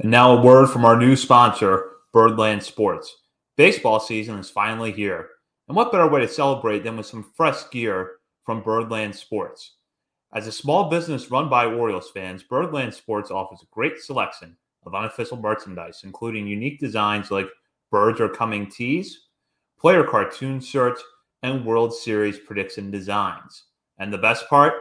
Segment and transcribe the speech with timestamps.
[0.00, 3.16] And now a word from our new sponsor, Birdland Sports.
[3.56, 5.28] Baseball season is finally here.
[5.68, 8.12] And what better way to celebrate than with some fresh gear
[8.44, 9.76] from Birdland Sports?
[10.34, 14.94] As a small business run by Orioles fans, Birdland Sports offers a great selection of
[14.94, 17.48] unofficial merchandise, including unique designs like
[17.90, 19.28] Birds Are Coming tees,
[19.78, 21.02] player cartoon shirts,
[21.42, 23.64] and World Series prediction designs.
[23.98, 24.72] And the best part,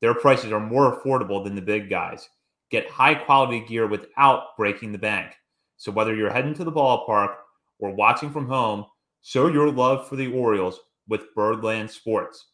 [0.00, 2.28] their prices are more affordable than the big guys.
[2.70, 5.34] Get high quality gear without breaking the bank.
[5.76, 7.34] So whether you're heading to the ballpark
[7.78, 8.84] or watching from home,
[9.22, 12.46] show your love for the Orioles with Birdland Sports.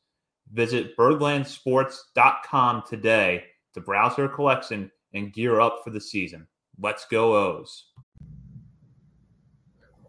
[0.52, 6.46] Visit birdlandsports.com today to browse their collection and gear up for the season.
[6.78, 7.86] Let's go O's.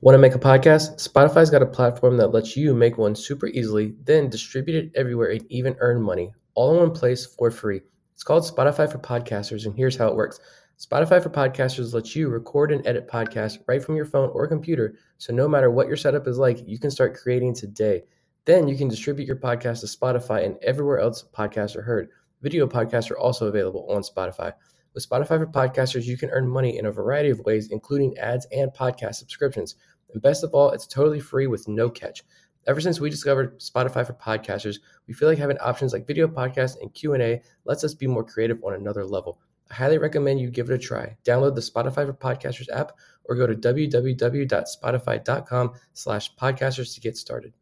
[0.01, 0.97] Want to make a podcast?
[0.97, 5.31] Spotify's got a platform that lets you make one super easily, then distribute it everywhere
[5.31, 7.81] and even earn money, all in one place for free.
[8.15, 10.39] It's called Spotify for Podcasters, and here's how it works.
[10.79, 14.95] Spotify for Podcasters lets you record and edit podcasts right from your phone or computer,
[15.17, 18.03] so no matter what your setup is like, you can start creating today.
[18.45, 22.07] Then you can distribute your podcast to Spotify and everywhere else podcasts are heard.
[22.41, 24.53] Video podcasts are also available on Spotify.
[24.93, 28.47] With Spotify for Podcasters, you can earn money in a variety of ways, including ads
[28.53, 29.75] and podcast subscriptions.
[30.13, 32.23] And best of all, it's totally free with no catch.
[32.67, 36.81] Ever since we discovered Spotify for podcasters, we feel like having options like video podcasts
[36.81, 39.39] and Q&A lets us be more creative on another level.
[39.69, 41.15] I highly recommend you give it a try.
[41.23, 42.93] Download the Spotify for Podcasters app
[43.25, 47.53] or go to www.spotify.com slash podcasters to get started.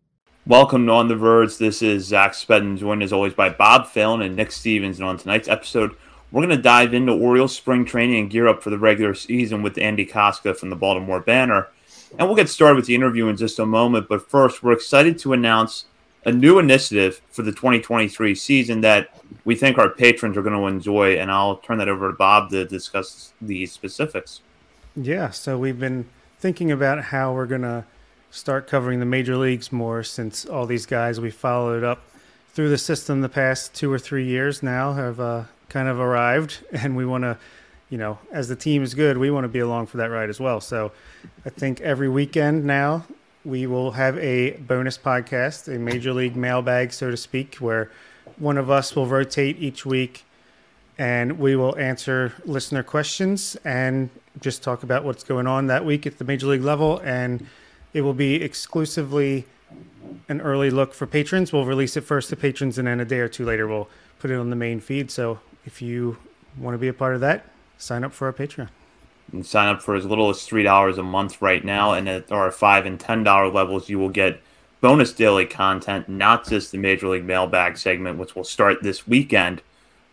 [0.48, 1.58] Welcome to On the Verge.
[1.58, 5.00] This is Zach Spedden, joined as always by Bob Phelan and Nick Stevens.
[5.00, 5.98] And on tonight's episode,
[6.32, 9.64] we're going to dive into Orioles spring training and gear up for the regular season
[9.64, 11.68] with Andy Kostka from the Baltimore Banner.
[12.18, 14.08] And we'll get started with the interview in just a moment.
[14.08, 15.86] But first, we're excited to announce
[16.26, 19.10] a new initiative for the 2023 season that
[19.46, 21.18] we think our patrons are going to enjoy.
[21.18, 24.42] And I'll turn that over to Bob to discuss the specifics.
[24.96, 25.32] Yeah.
[25.32, 26.08] So we've been
[26.40, 27.86] thinking about how we're going to
[28.30, 32.02] start covering the major leagues more since all these guys we followed up
[32.54, 36.60] through the system the past two or three years now have uh, kind of arrived.
[36.72, 37.38] And we want to
[37.94, 40.28] you know, as the team is good, we want to be along for that ride
[40.28, 40.60] as well.
[40.60, 40.92] So
[41.46, 43.06] I think every weekend now
[43.46, 47.92] we will have a bonus podcast, a major league mailbag, so to speak, where
[48.40, 50.26] one of us will rotate each week
[50.98, 54.10] and we will answer listener questions and
[54.42, 56.98] just talk about what's going on that week at the major league level.
[57.04, 57.46] And
[57.94, 59.46] it will be exclusively
[60.30, 61.54] an early look for patrons.
[61.54, 63.88] We'll release it first to patrons, and then a day or two later, we'll
[64.18, 65.12] put it on the main feed.
[65.12, 66.18] So if you
[66.58, 67.46] want to be a part of that,
[67.78, 68.70] sign up for our Patreon.
[69.32, 72.32] And sign up for as little as three dollars a month right now, and at
[72.32, 74.42] our five and ten dollar levels, you will get
[74.82, 79.62] bonus daily content, not just the Major League Mailbag segment, which will start this weekend,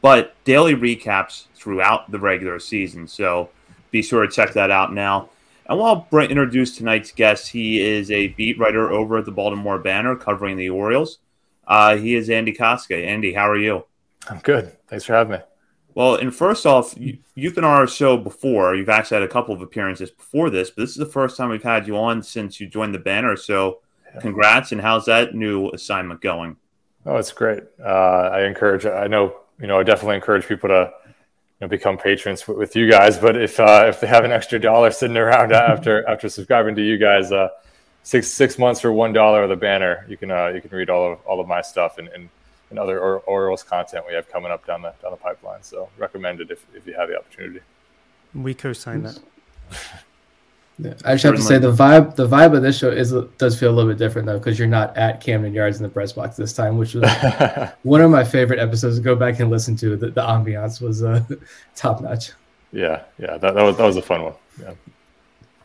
[0.00, 3.08] but daily recaps throughout the regular season.
[3.08, 3.50] So
[3.90, 5.28] be sure to check that out now.
[5.66, 9.78] And while Brent introduced tonight's guest, he is a beat writer over at the Baltimore
[9.78, 11.18] Banner covering the Orioles.
[11.66, 13.04] Uh, he is Andy Kostka.
[13.04, 13.84] Andy, how are you?
[14.28, 14.76] I'm good.
[14.88, 15.38] Thanks for having me.
[15.94, 18.74] Well, and first off, you, have been on our show before.
[18.74, 21.50] You've actually had a couple of appearances before this, but this is the first time
[21.50, 23.36] we've had you on since you joined the banner.
[23.36, 23.80] So,
[24.20, 24.72] congrats!
[24.72, 26.56] And how's that new assignment going?
[27.06, 27.64] Oh, it's great.
[27.82, 28.86] Uh, I encourage.
[28.86, 29.80] I know you know.
[29.80, 31.12] I definitely encourage people to you
[31.60, 33.18] know, become patrons with you guys.
[33.18, 36.82] But if uh, if they have an extra dollar sitting around after after subscribing to
[36.82, 37.48] you guys, uh,
[38.02, 40.88] six six months for one dollar of the banner, you can uh, you can read
[40.88, 42.28] all of all of my stuff and, and
[42.70, 45.62] and other Orioles content we have coming up down the down the pipeline.
[45.62, 47.60] So recommend it if, if you have the opportunity.
[48.34, 49.18] We co-sign that.
[50.82, 53.58] Yeah, I just have to say the vibe the vibe of this show is does
[53.58, 56.12] feel a little bit different though because you're not at Camden Yards in the press
[56.12, 57.04] box this time, which was
[57.82, 59.94] one of my favorite episodes to go back and listen to.
[59.94, 61.22] The, the ambiance was uh,
[61.76, 62.32] top notch.
[62.72, 64.34] Yeah, yeah, that, that was that was a fun one.
[64.58, 64.72] Yeah.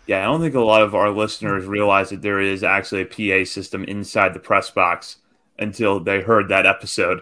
[0.08, 3.06] Yeah, I don't think a lot of our listeners realize that there is actually a
[3.46, 5.18] PA system inside the press box
[5.60, 7.22] until they heard that episode.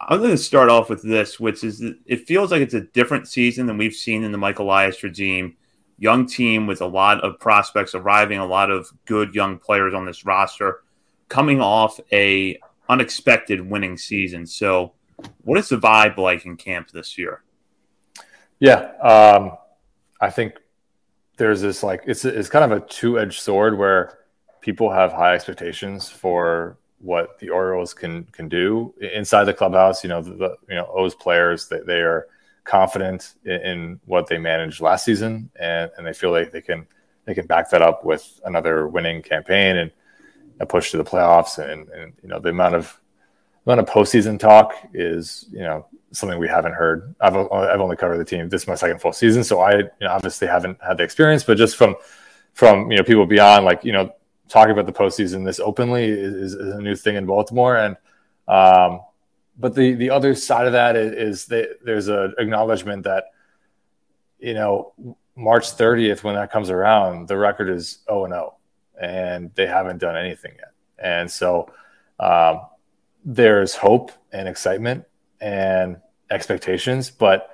[0.00, 3.28] I'm going to start off with this, which is it feels like it's a different
[3.28, 5.56] season than we've seen in the Michael Elias regime.
[5.98, 10.04] Young team with a lot of prospects arriving, a lot of good young players on
[10.04, 10.82] this roster,
[11.28, 14.44] coming off a unexpected winning season.
[14.44, 14.94] So,
[15.42, 17.44] what is the vibe like in camp this year?
[18.58, 19.56] Yeah, um,
[20.20, 20.54] I think
[21.36, 24.18] there's this like it's it's kind of a two edged sword where
[24.60, 30.02] people have high expectations for what the Orioles can can do inside the clubhouse.
[30.02, 32.28] You know, the, the you know O's players they, they are
[32.64, 36.86] confident in, in, what they managed last season, and, and they feel like they can
[37.24, 39.90] they can back that up with another winning campaign and
[40.60, 41.58] a push to the playoffs.
[41.58, 42.98] And, and you know the amount of
[43.66, 47.14] amount of postseason talk is you know something we haven't heard.
[47.20, 48.48] I've I've only covered the team.
[48.48, 51.42] This is my second full season, so I you know, obviously haven't had the experience.
[51.42, 51.96] But just from
[52.54, 54.14] from you know people beyond, like you know,
[54.52, 57.76] talking about the postseason this openly is, is a new thing in Baltimore.
[57.76, 57.96] And
[58.46, 59.00] um,
[59.58, 63.24] but the the other side of that is, is that there's an acknowledgement that
[64.38, 64.92] you know
[65.36, 68.54] March 30th when that comes around, the record is 0 and 0,
[69.00, 70.72] and they haven't done anything yet.
[70.98, 71.72] And so
[72.20, 72.60] um,
[73.24, 75.04] there's hope and excitement
[75.40, 75.96] and
[76.30, 77.48] expectations, but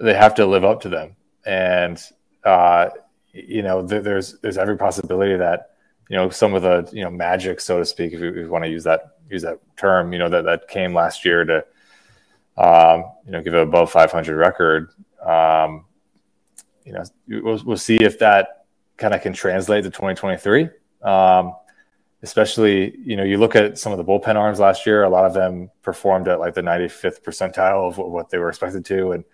[0.00, 1.14] they have to live up to them.
[1.46, 2.02] And
[2.42, 2.90] uh,
[3.32, 5.73] you know, th- there's there's every possibility that
[6.08, 8.48] you know some of the you know magic, so to speak, if you, if you
[8.48, 11.64] want to use that use that term, you know that that came last year to
[12.56, 14.90] um, you know give an above 500 record.
[15.24, 15.86] Um,
[16.84, 18.66] you know, we'll, we'll see if that
[18.96, 20.68] kind of can translate to 2023.
[21.02, 21.54] Um,
[22.22, 25.04] especially, you know, you look at some of the bullpen arms last year.
[25.04, 28.84] A lot of them performed at like the 95th percentile of what they were expected
[28.86, 29.24] to, and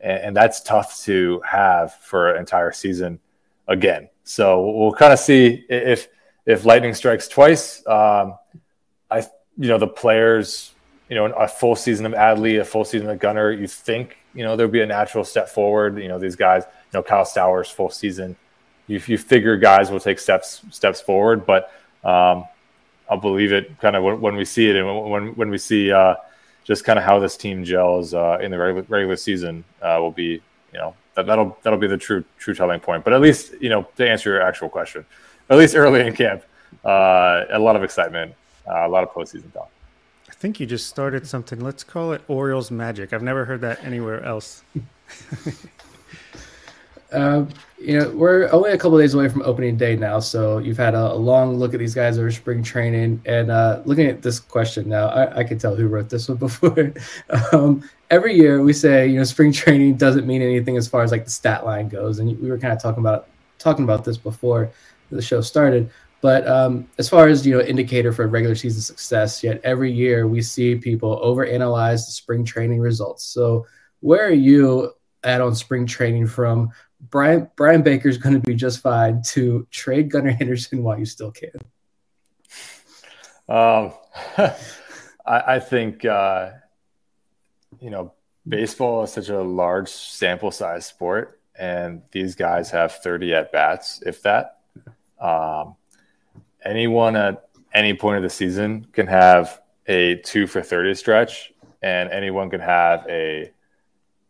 [0.00, 3.20] and that's tough to have for an entire season
[3.68, 4.08] again.
[4.24, 6.08] So we'll kind of see if
[6.46, 7.86] if lightning strikes twice.
[7.86, 8.36] Um,
[9.10, 9.18] I
[9.58, 10.72] you know the players,
[11.08, 13.52] you know, a full season of Adley, a full season of Gunnar.
[13.52, 15.98] You think you know there'll be a natural step forward.
[15.98, 18.36] You know these guys, you know Kyle Stowers full season.
[18.86, 21.70] You, you figure guys will take steps steps forward, but
[22.02, 22.44] um,
[23.08, 25.92] I'll believe it kind of when, when, we see it and when when we see
[25.92, 26.14] uh,
[26.64, 30.10] just kind of how this team gels uh, in the regular, regular season uh, will
[30.10, 30.42] be
[30.74, 33.04] you know that, that'll that'll be the true true telling point.
[33.04, 35.06] But at least you know to answer your actual question,
[35.48, 36.42] at least early in camp,
[36.84, 38.34] uh, a lot of excitement,
[38.68, 39.70] uh, a lot of postseason talk.
[40.28, 41.60] I think you just started something.
[41.60, 43.12] Let's call it Orioles magic.
[43.12, 44.62] I've never heard that anywhere else.
[47.14, 47.46] Uh,
[47.78, 50.94] you know, we're only a couple days away from opening day now, so you've had
[50.94, 53.20] a, a long look at these guys over spring training.
[53.26, 56.38] And uh, looking at this question now, I, I can tell who wrote this one
[56.38, 56.92] before.
[57.52, 61.12] um, every year we say, you know, spring training doesn't mean anything as far as
[61.12, 63.28] like the stat line goes, and we were kind of talking about
[63.58, 64.70] talking about this before
[65.10, 65.90] the show started.
[66.20, 70.26] But um, as far as you know, indicator for regular season success, yet every year
[70.26, 73.24] we see people overanalyze the spring training results.
[73.24, 73.66] So
[74.00, 76.70] where are you at on spring training from
[77.10, 81.04] Brian Bryan Baker is going to be just fine to trade Gunnar Henderson while you
[81.04, 81.50] still can.
[83.48, 83.92] Um,
[85.26, 86.50] I, I, think uh,
[87.80, 88.12] you know
[88.46, 94.02] baseball is such a large sample size sport, and these guys have thirty at bats,
[94.06, 94.60] if that.
[95.20, 95.76] Um,
[96.64, 102.10] anyone at any point of the season can have a two for thirty stretch, and
[102.10, 103.50] anyone can have a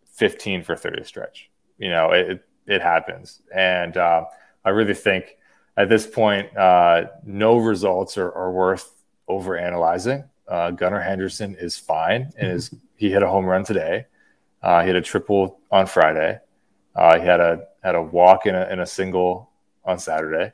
[0.06, 1.50] fifteen for thirty stretch.
[1.78, 3.42] You know, it, it happens.
[3.54, 4.24] And uh,
[4.64, 5.36] I really think
[5.76, 8.92] at this point, uh, no results are, are worth
[9.28, 10.24] over analyzing.
[10.46, 14.06] Uh, Gunnar Henderson is fine and is he hit a home run today.
[14.62, 16.38] Uh, he had a triple on Friday.
[16.94, 19.50] Uh, he had a had a walk in a, in a single
[19.84, 20.52] on Saturday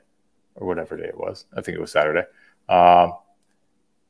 [0.57, 1.45] or whatever day it was.
[1.57, 2.25] I think it was Saturday.
[2.69, 3.15] Um,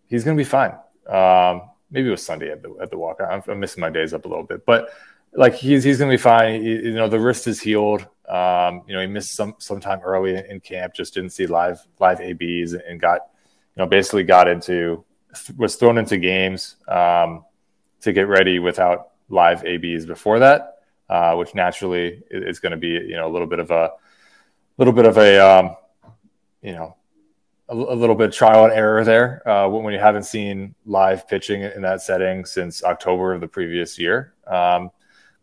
[0.06, 0.72] he's going to be fine.
[1.06, 3.20] Um, maybe it was Sunday at the at the walk.
[3.20, 4.90] I'm, I'm missing my days up a little bit, but
[5.34, 6.62] like he's he's gonna be fine.
[6.62, 8.06] He, you know, the wrist is healed.
[8.28, 11.80] Um, you know, he missed some some time early in, camp, just didn't see live
[11.98, 13.20] live ABs, and got
[13.76, 15.04] you know basically got into
[15.56, 17.44] was thrown into games um,
[18.00, 22.88] to get ready without live ABs before that, uh, which naturally is going to be
[22.88, 23.92] you know a little bit of a
[24.78, 25.76] little bit of a um,
[26.62, 26.96] you know
[27.68, 31.28] a, a, little bit of trial and error there uh, when you haven't seen live
[31.28, 34.34] pitching in that setting since October of the previous year.
[34.46, 34.90] Um,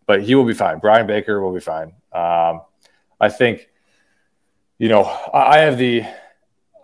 [0.07, 0.79] but he will be fine.
[0.79, 1.93] Bryan Baker will be fine.
[2.11, 2.61] Um,
[3.21, 3.69] I think
[4.79, 6.03] you know, I have the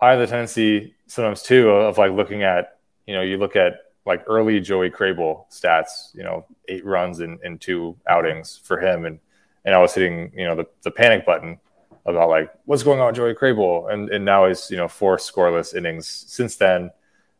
[0.00, 3.74] I have the tendency sometimes too of like looking at, you know, you look at
[4.04, 9.06] like early Joey Krehbiel stats, you know, eight runs in, in two outings for him.
[9.06, 9.18] And,
[9.64, 11.58] and I was hitting, you know, the, the panic button
[12.04, 13.92] about like, what's going on with Joey Krehbiel?
[13.92, 16.90] And, and now he's, you know, four scoreless innings since then.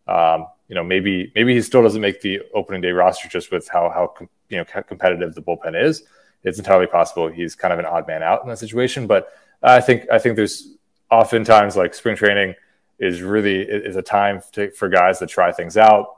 [0.07, 3.69] Um, you know, maybe, maybe he still doesn't make the opening day roster just with
[3.69, 4.15] how, how,
[4.49, 6.05] you know, competitive the bullpen is.
[6.43, 9.33] It's entirely possible he's kind of an odd man out in that situation, but
[9.63, 10.69] I think I think there's
[11.11, 12.55] oftentimes like spring training
[12.99, 16.17] is really is a time to, for guys to try things out.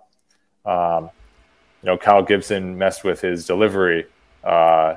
[0.65, 1.11] Um,
[1.83, 4.07] you know, Kyle Gibson messed with his delivery,
[4.43, 4.97] uh,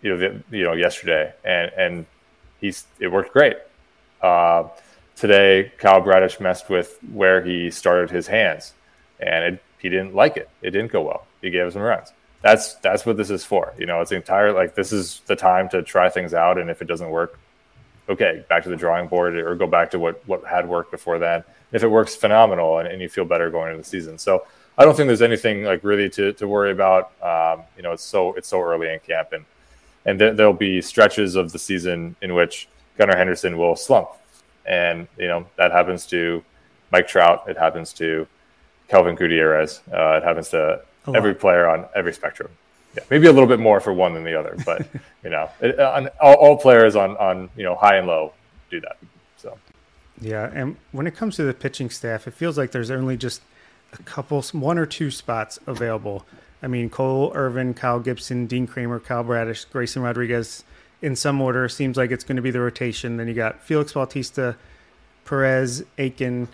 [0.00, 2.06] you know, the, you know, yesterday, and and
[2.60, 3.56] he's it worked great.
[4.22, 4.68] Uh,
[5.16, 8.72] today, Kyle Bradish messed with where he started his hands,
[9.18, 10.48] and it, he didn't like it.
[10.62, 11.26] It didn't go well.
[11.42, 12.12] He gave some runs.
[12.42, 13.74] That's that's what this is for.
[13.78, 16.80] You know, it's entire like this is the time to try things out, and if
[16.80, 17.38] it doesn't work,
[18.08, 21.18] okay, back to the drawing board or go back to what what had worked before
[21.18, 21.44] then.
[21.72, 24.18] If it works, phenomenal, and, and you feel better going into the season.
[24.18, 24.44] So
[24.76, 27.12] I don't think there's anything like really to, to worry about.
[27.22, 29.44] Um, you know, it's so it's so early in camp, and
[30.06, 34.08] and there, there'll be stretches of the season in which Gunnar Henderson will slump,
[34.64, 36.42] and you know that happens to
[36.90, 38.26] Mike Trout, it happens to
[38.88, 40.82] Kelvin Gutierrez, uh, it happens to
[41.16, 42.50] every player on every spectrum
[42.96, 44.86] yeah, maybe a little bit more for one than the other, but
[45.24, 48.32] you know, it, uh, on, all, all, players on on you know high and low
[48.70, 48.96] do that.
[49.36, 49.58] So
[50.20, 53.42] yeah, and when it comes to the pitching staff, it feels like there's only just
[53.92, 56.26] a couple, one or two spots available.
[56.62, 60.64] I mean, Cole Irvin, Kyle Gibson, Dean Kremer, Kyle Bradish, Grayson Rodriguez,
[61.00, 61.68] in some order.
[61.68, 63.16] Seems like it's going to be the rotation.
[63.16, 64.56] Then you got Felix Bautista,
[65.24, 66.48] Perez, Akin,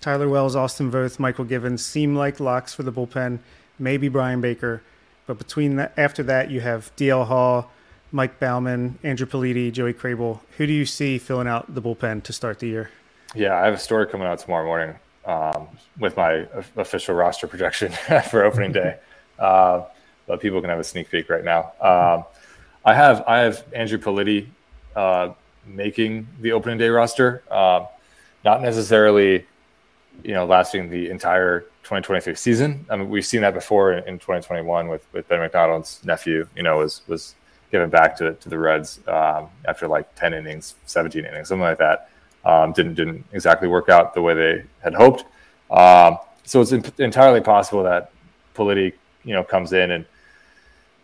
[0.00, 3.38] Tyler Wells, Austin Voth, Mychal Givens seem like locks for the bullpen.
[3.78, 4.82] Maybe Bryan Baker.
[5.26, 7.70] But between that, after that, you have DL Hall,
[8.10, 10.40] Mike Baumann, Andrew Politi, Joey Krehbiel.
[10.58, 12.90] Who do you see filling out the bullpen to start the year?
[13.34, 17.92] Yeah, I have a story coming out tomorrow morning um, with my official roster projection
[18.30, 18.98] for opening day.
[19.38, 19.84] Uh,
[20.28, 21.72] but people can have a sneak peek right now.
[21.80, 22.24] Um,
[22.84, 24.46] I have I have Andrew Politi
[24.94, 25.30] uh,
[25.66, 27.42] making the opening day roster.
[27.50, 27.86] Um,
[28.44, 29.46] not necessarily,
[30.22, 32.86] you know, lasting the entire 2023 season.
[32.88, 36.62] I mean, we've seen that before in, in 2021 with, with Ben McDonald's nephew, you
[36.62, 37.34] know, was, was
[37.70, 41.78] given back to, to the Reds um, after like 10 innings, 17 innings, something like
[41.78, 42.10] that.
[42.44, 45.24] Um, didn't, didn't exactly work out the way they had hoped.
[45.70, 48.12] Um, so it's in, entirely possible that
[48.54, 48.92] Politi,
[49.24, 50.04] you know, comes in and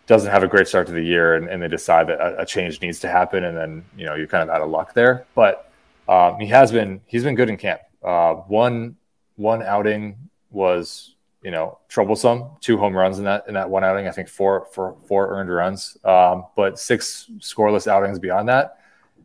[0.05, 2.45] doesn't have a great start to the year and, and they decide that a, a,
[2.45, 3.43] change needs to happen.
[3.43, 5.71] And then, you know, you're kind of out of luck there, but
[6.07, 7.81] um, he has been, he's been good in camp.
[8.03, 8.95] Uh, one,
[9.35, 12.45] one outing was you know troublesome.
[12.61, 14.07] Two home runs in that in that one outing.
[14.07, 18.77] I think four for four earned runs, um, but six scoreless outings beyond that.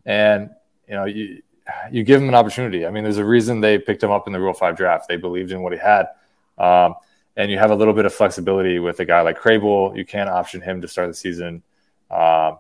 [0.06, 0.50] And
[0.88, 1.42] you know you
[1.90, 2.86] you give him an opportunity.
[2.86, 5.08] I mean, there's a reason they picked him up in the Rule Five draft.
[5.08, 6.08] They believed in what he had.
[6.58, 6.94] Um,
[7.36, 9.96] and you have a little bit of flexibility with a guy like Krehbiel.
[9.96, 11.62] You can option him to start the season.
[12.10, 12.58] Um,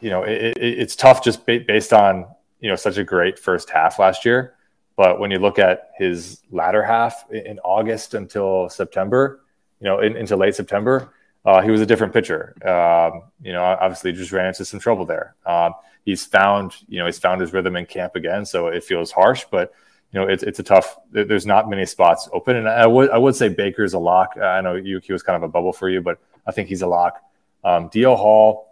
[0.00, 2.26] you know, it, it, it's tough just ba- based on
[2.60, 4.54] you know such a great first half last year.
[4.98, 9.42] But when you look at his latter half in August until September,
[9.80, 11.14] you know, in, into late September,
[11.44, 12.56] uh, he was a different pitcher.
[12.66, 15.36] Um, you know, obviously just ran into some trouble there.
[15.46, 15.74] Um,
[16.04, 19.44] he's found, you know, he's found his rhythm in camp again, so it feels harsh,
[19.52, 19.72] but
[20.12, 20.98] you know, it's it's a tough.
[21.12, 24.36] There's not many spots open, and I would I would say Baker's a lock.
[24.36, 26.86] I know he was kind of a bubble for you, but I think he's a
[26.86, 27.22] lock.
[27.62, 28.67] Um, DL Hall,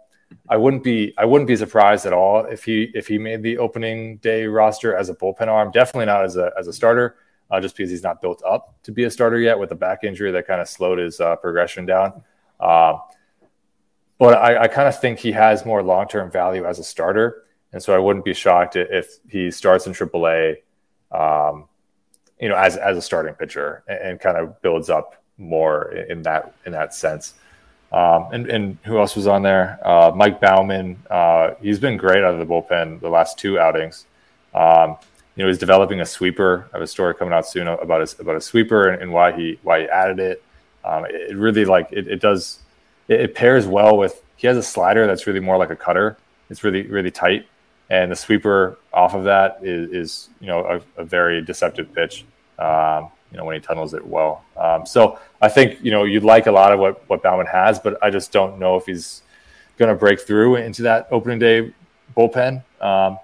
[0.49, 3.57] I wouldn't be I wouldn't be surprised at all if he if he made the
[3.57, 5.71] opening day roster as a bullpen arm.
[5.71, 7.15] Definitely not as a as a starter,
[7.51, 10.03] uh, just because he's not built up to be a starter yet with a back
[10.03, 12.23] injury that kind of slowed his uh, progression down.
[12.59, 12.97] Uh,
[14.17, 17.43] but I, I kind of think he has more long term value as a starter,
[17.73, 20.57] and so I wouldn't be shocked if he starts in AAA,
[21.11, 21.65] um,
[22.39, 26.21] you know, as as a starting pitcher and, and kind of builds up more in
[26.23, 27.35] that in that sense.
[27.91, 29.79] Um, and, and who else was on there?
[29.85, 30.97] Uh, Mike Baumann.
[31.09, 34.05] Uh, he's been great out of the bullpen the last two outings.
[34.53, 34.97] Um,
[35.35, 36.67] you know, he's developing a sweeper.
[36.73, 39.31] I have a story coming out soon about a, about a sweeper and, and why
[39.31, 40.43] he why he added it.
[40.83, 42.59] Um, it, it, really like it, it does.
[43.07, 44.23] It, it, pairs well with.
[44.35, 46.17] He has a slider that's really more like a cutter.
[46.49, 47.47] It's really really tight,
[47.89, 52.25] and the sweeper off of that is, is you know a, a very deceptive pitch.
[52.57, 54.43] Um, you know, when he tunnels it well.
[54.55, 57.79] Um, so I think, you know, you'd like a lot of what, what Baumann has,
[57.79, 59.23] but I just don't know if he's
[59.77, 61.73] going to break through into that opening day
[62.15, 62.63] bullpen.
[62.81, 63.19] Um,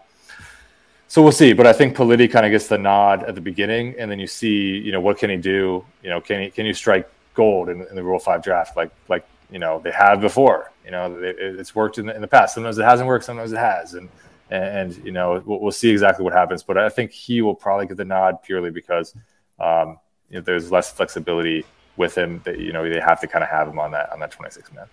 [1.07, 3.93] so we'll see, but I think Politi kind of gets the nod at the beginning,
[4.00, 5.86] and then you see, you know, what can he do?
[6.01, 8.89] You know, can he can you strike gold in, in the Rule Five draft like
[9.10, 10.72] like you know they have before?
[10.83, 12.55] You know, it, it's worked in the, in the past.
[12.55, 14.10] Sometimes it hasn't worked, sometimes it has, and
[14.50, 14.63] and,
[14.95, 16.63] and you know we'll, we'll, see exactly what happens.
[16.63, 19.13] But I think he will probably get the nod purely because
[19.60, 21.65] um, you know, there's less flexibility
[21.98, 22.41] with him.
[22.45, 24.72] That you know they have to kind of have him on that on that 26
[24.74, 24.86] man.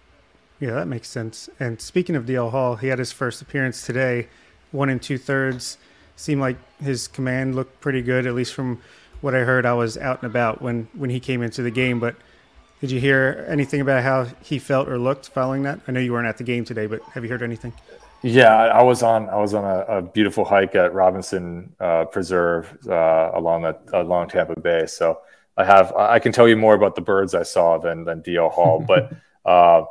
[0.58, 1.48] Yeah, that makes sense.
[1.58, 4.28] And speaking of DL Hall, he had his first appearance today,
[4.72, 5.78] one and two thirds.
[6.16, 8.82] Seemed like his command looked pretty good, at least from
[9.22, 9.64] what I heard.
[9.64, 12.14] I was out and about when when he came into the game, but
[12.80, 15.80] did you hear anything about how he felt or looked following that?
[15.86, 17.74] I know you weren't at the game today, but have you heard anything?
[18.22, 22.76] Yeah, I was on I was on a, a beautiful hike at Robinson uh, Preserve
[22.86, 24.86] uh, along the along Tampa Bay.
[24.86, 25.20] So
[25.56, 28.50] I have I can tell you more about the birds I saw than than DL
[28.50, 29.12] Hall, but.
[29.44, 29.84] Uh,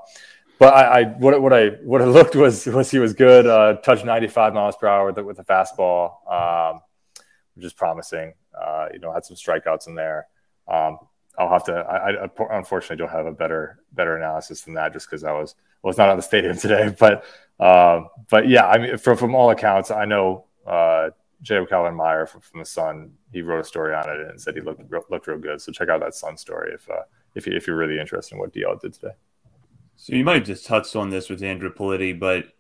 [0.60, 3.48] but I, I, what what I what I looked was was he was good.
[3.48, 6.82] Uh, touched 95 miles per hour with the, with the fastball, um,
[7.56, 8.34] which is promising.
[8.54, 10.28] Uh, you know, had some strikeouts in there.
[10.68, 11.00] Um,
[11.38, 11.74] I'll have to.
[11.74, 15.56] I, I, unfortunately don't have a better better analysis than that, just because I was
[15.82, 16.94] was not at the stadium today.
[17.00, 17.24] But
[17.60, 21.10] uh, but yeah, I mean, from from all accounts, I know uh,
[21.42, 23.12] Jacob Calvin Meyer from, from, the Sun.
[23.32, 25.62] He wrote a story on it and said he looked looked real good.
[25.62, 27.04] So check out that Sun story if uh,
[27.36, 29.14] if you, if you're really interested in what DL did today.
[29.96, 32.54] So you might have just touched on this with Andrew Politi, but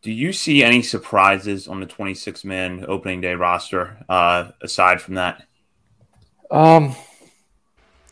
[0.00, 5.14] do you see any surprises on the 26 man opening day roster uh, aside from
[5.14, 5.44] that?
[6.50, 6.94] Um,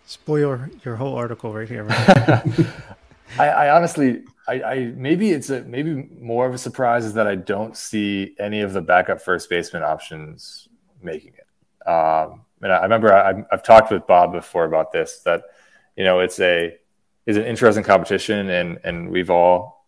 [0.06, 1.84] spoil your whole article right here.
[1.84, 2.08] Right?
[3.38, 7.26] I, I, honestly, I, I, maybe it's a maybe more of a surprise is that
[7.26, 10.68] I don't see any of the backup first baseman options
[11.00, 11.88] making it.
[11.88, 15.44] Um, and I, I remember I, I've talked with Bob before about this that
[15.96, 16.76] you know it's a
[17.26, 19.86] is an interesting competition, and and we've all,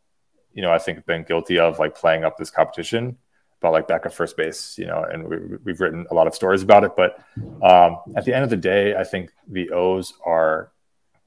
[0.52, 3.18] you know, I think been guilty of like playing up this competition
[3.64, 6.62] about like backup first base, you know, and we, we've written a lot of stories
[6.62, 6.92] about it.
[6.96, 7.18] But
[7.62, 10.70] um, at the end of the day, I think the O's are,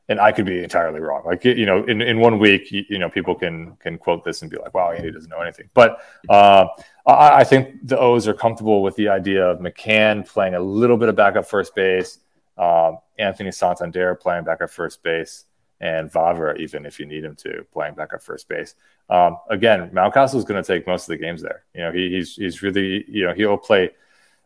[0.09, 1.23] and I could be entirely wrong.
[1.25, 4.41] Like you know, in, in one week, you, you know, people can can quote this
[4.41, 5.99] and be like, "Wow, Andy doesn't know anything." But
[6.29, 6.67] uh,
[7.05, 10.97] I, I think the O's are comfortable with the idea of McCann playing a little
[10.97, 12.19] bit of backup first base,
[12.57, 15.45] um, Anthony Santander playing backup first base
[15.79, 18.75] and Vavra, even if you need him to, playing backup first base.
[19.09, 21.65] Um, again, Mountcastle is going to take most of the games there.
[21.73, 23.91] You know, he, he's he's really you know he'll play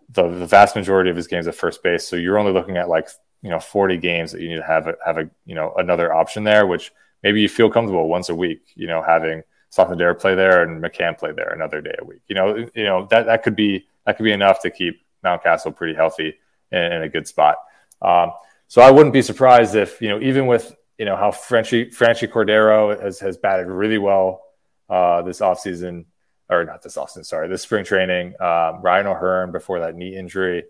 [0.09, 2.07] the, the vast majority of his games at first base.
[2.07, 3.09] So you're only looking at like
[3.41, 6.13] you know 40 games that you need to have a, have a you know another
[6.13, 6.91] option there, which
[7.23, 8.61] maybe you feel comfortable once a week.
[8.75, 12.21] You know, having Santander play there and McCann play there another day a week.
[12.27, 15.75] You know, you know that that could be that could be enough to keep Mountcastle
[15.75, 16.35] pretty healthy
[16.71, 17.57] and in a good spot.
[18.01, 18.31] Um,
[18.67, 22.27] so I wouldn't be surprised if you know even with you know how Frenchy Franchy
[22.31, 24.41] Cordero has has batted really well
[24.89, 26.05] uh, this offseason,
[26.49, 28.35] or not this offseason, sorry, this spring training.
[28.39, 30.65] Um, Ryan O'Hearn before that knee injury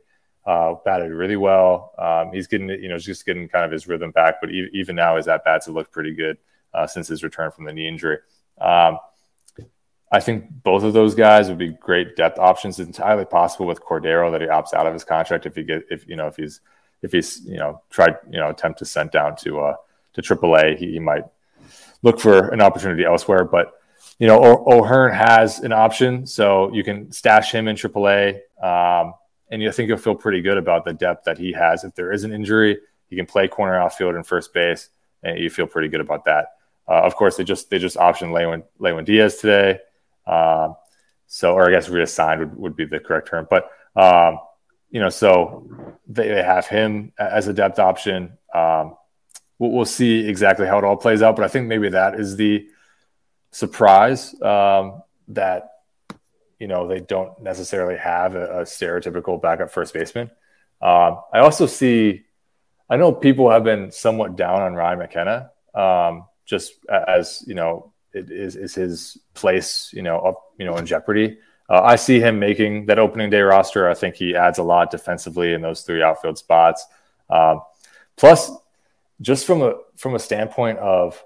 [0.46, 1.94] uh, batted really well.
[1.98, 4.96] Um, he's getting you know just getting kind of his rhythm back, but e- even
[4.96, 6.38] now his at bats have looked pretty good
[6.74, 8.18] uh, since his return from the knee injury.
[8.60, 8.98] Um,
[10.12, 12.80] I think both of those guys would be great depth options.
[12.80, 15.84] It's entirely possible with Cordero that he opts out of his contract if he get
[15.90, 16.60] if you know if he's
[17.02, 19.76] if he's you know tried you know attempt to send down to uh,
[20.14, 21.24] to AAA, he, he might
[22.02, 23.46] look for an opportunity elsewhere.
[23.46, 23.74] But
[24.20, 29.14] you know, O'Hearn has an option, so you can stash him in AAA, um,
[29.52, 31.84] and you think you'll feel pretty good about the depth that he has.
[31.84, 34.90] If there is an injury, he can play corner outfield and first base,
[35.22, 36.48] and you feel pretty good about that.
[36.88, 39.80] Uh, of course, they just they just optioned Lewin, Lewin Diaz today,
[40.26, 40.76] um,
[41.28, 43.70] so or I guess reassigned would, would be the correct term, but.
[43.96, 44.40] Um,
[44.92, 45.70] you know, so
[46.08, 48.38] they, they have him as a depth option.
[48.54, 48.98] Um,
[49.58, 51.38] we'll, we'll, see exactly how it all plays out.
[51.38, 52.68] But I think maybe that is the
[53.52, 55.71] surprise um, that
[56.62, 60.30] you know they don't necessarily have a, a stereotypical backup first baseman.
[60.80, 62.24] Um, I also see.
[62.88, 67.94] I know people have been somewhat down on Ryan McKenna, um, just as you know,
[68.14, 71.40] it is, is his place, you know, up, you know, in jeopardy.
[71.68, 73.90] Uh, I see him making that opening day roster.
[73.90, 76.86] I think he adds a lot defensively in those three outfield spots.
[77.30, 77.62] Um,
[78.18, 78.52] plus,
[79.20, 81.24] just from a from a standpoint of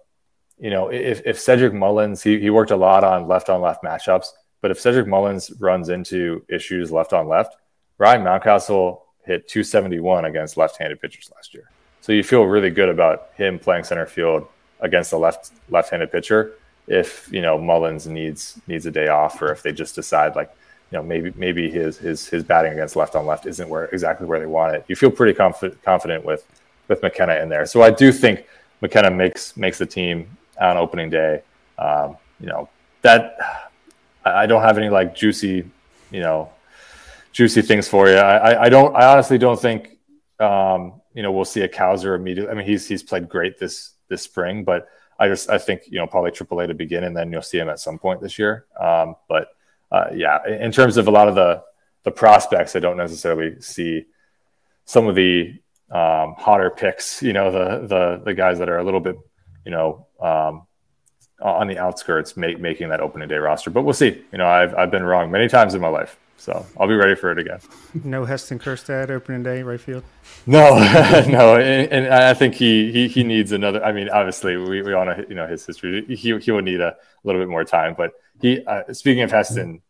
[0.60, 3.84] you know if, if Cedric Mullins he, he worked a lot on left on left
[3.84, 4.28] matchups
[4.66, 7.58] but if Cedric Mullins runs into issues left on left
[8.00, 11.70] Ryan Mountcastle hit 271 against left-handed pitchers last year
[12.02, 14.48] so you feel really good about him playing center field
[14.80, 16.54] against a left left-handed pitcher
[16.88, 20.52] if you know Mullins needs needs a day off or if they just decide like
[20.92, 24.26] you know maybe maybe his his his batting against left on left isn't where exactly
[24.26, 26.46] where they want it you feel pretty confident confident with
[26.88, 27.66] with McKenna in there.
[27.66, 28.46] So I do think
[28.82, 31.42] McKenna makes makes the team on opening day.
[31.78, 32.70] Um, you know
[33.02, 33.38] that
[34.26, 35.70] I don't have any like juicy,
[36.12, 36.52] you know,
[37.32, 38.16] juicy things for you.
[38.16, 38.96] I, I don't.
[38.96, 39.98] I honestly don't think
[40.40, 42.52] um, you know we'll see a Cowser immediately.
[42.52, 44.88] I mean, he's he's played great this this spring, but
[45.20, 47.70] I just I think you know probably AAA to begin, and then you'll see him
[47.70, 48.66] at some point this year.
[48.80, 49.50] Um, but
[49.92, 51.64] uh, yeah, in terms of a lot of the
[52.04, 54.06] the prospects, I don't necessarily see
[54.86, 55.54] some of the
[55.92, 57.22] um, hotter picks.
[57.22, 59.18] You know, the the the guys that are a little bit,
[59.66, 60.65] you know, um,
[61.50, 63.70] on the outskirts, make, making that opening day roster.
[63.70, 64.24] But we'll see.
[64.32, 66.18] You know, I've I've been wrong many times in my life.
[66.38, 67.60] So I'll be ready for it again.
[68.04, 70.04] No Heston Kjerstad opening day, right field.
[70.46, 70.76] No,
[71.30, 73.84] no, and, and, I think he, he he needs another.
[73.84, 76.06] I mean, obviously, we, we all know you know his history.
[76.08, 77.96] He he will need a little bit more time.
[77.98, 79.82] But he, uh, speaking of Heston,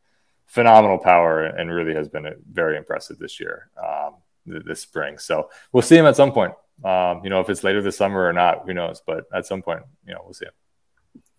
[0.45, 4.15] phenomenal power and really has been very impressive this year, um,
[4.45, 5.17] this spring.
[5.17, 6.53] So we'll see him at some point.
[6.83, 9.01] Um, you know, if it's later this summer or not, who knows?
[9.05, 10.53] But at some point, you know, we'll see him.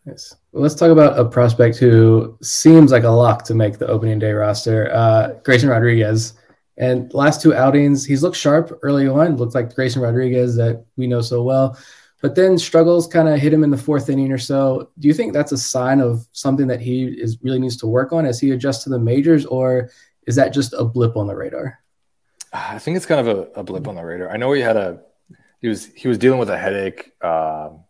[0.07, 0.37] Nice.
[0.53, 4.21] Well, let's talk about a prospect who seems like a lock to make the opening
[4.21, 6.35] day roster, uh, Grayson Rodriguez.
[6.79, 11.09] And last two outings, he's looked sharp early on, looked like Grayson Rodriguez that we
[11.09, 11.77] know so well,
[12.23, 14.91] but then struggles kind of hit him in the fourth inning or so.
[14.99, 18.13] Do you think that's a sign of something that he is really needs to work
[18.13, 19.91] on as he adjusts to the majors, or
[20.27, 21.81] is that just a blip on the radar?
[22.53, 24.31] I think it's kind of a, a blip on the radar.
[24.31, 25.01] I know he had a
[25.61, 27.13] he was he was dealing with a headache.
[27.25, 27.81] Um,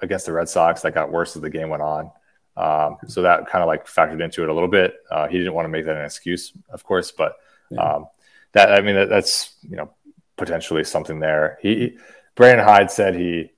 [0.00, 2.10] against the Red Sox that got worse as the game went on.
[2.56, 4.96] Um, so that kind of like factored into it a little bit.
[5.10, 7.36] Uh, he didn't want to make that an excuse, of course, but
[7.78, 8.06] um,
[8.52, 9.92] that I mean that, that's you know
[10.36, 11.58] potentially something there.
[11.62, 11.98] He
[12.34, 13.52] Brandon Hyde said he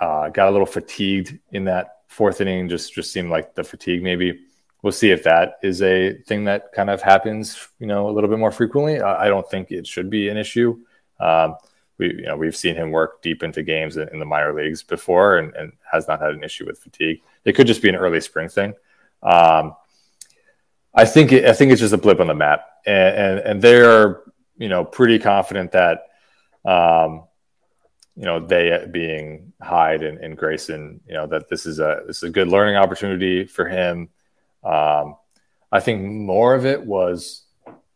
[0.00, 2.68] uh, got a little fatigued in that fourth inning.
[2.68, 4.40] Just just seemed like the fatigue maybe.
[4.82, 8.28] We'll see if that is a thing that kind of happens, you know, a little
[8.28, 9.00] bit more frequently.
[9.00, 10.76] I, I don't think it should be an issue.
[11.20, 11.54] Um,
[12.02, 14.82] we you know we've seen him work deep into games in, in the minor leagues
[14.82, 17.20] before and, and, has not had an issue with fatigue.
[17.44, 18.74] It could just be an early spring thing.
[19.22, 19.74] Um,
[20.94, 24.22] I think I think it's just a blip on the map, and and, and they're
[24.58, 26.08] you know pretty confident that
[26.64, 27.24] um,
[28.16, 32.18] you know they being Hyde and, and, Grayson, you know that this is a this
[32.18, 34.10] is a good learning opportunity for him.
[34.62, 35.16] Um,
[35.70, 37.44] I think more of it was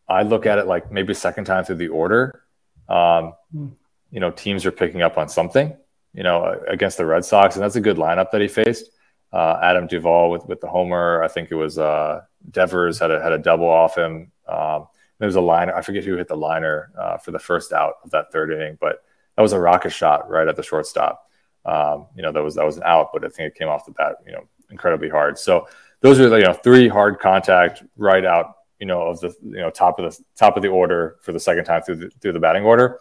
[0.09, 2.41] I look at it like maybe second time through the order.
[2.89, 3.67] Um, hmm
[4.11, 5.75] you know teams are picking up on something
[6.13, 8.89] you know against the Red Sox, and that's a good lineup that he faced.
[9.31, 11.23] Uh, Adam Duvall with with the homer.
[11.23, 14.31] I think it was uh, Devers had a had a double off him.
[14.47, 14.87] Um,
[15.19, 15.75] there was a liner.
[15.75, 18.77] I forget who hit the liner uh, for the first out of that third inning,
[18.79, 19.03] but
[19.35, 21.29] that was a rocket shot right at the shortstop.
[21.65, 23.85] Um, you know that was that was an out, but I think it came off
[23.85, 24.15] the bat.
[24.25, 25.37] You know, incredibly hard.
[25.37, 25.67] So
[26.01, 28.53] those are you know three hard contact right out.
[28.79, 31.39] You know of the you know top of the top of the order for the
[31.39, 32.99] second time through the, through the batting order.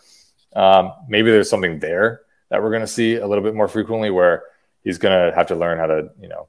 [0.56, 4.10] Um, maybe there's something there that we're going to see a little bit more frequently
[4.10, 4.44] where
[4.82, 6.48] he's going to have to learn how to, you know,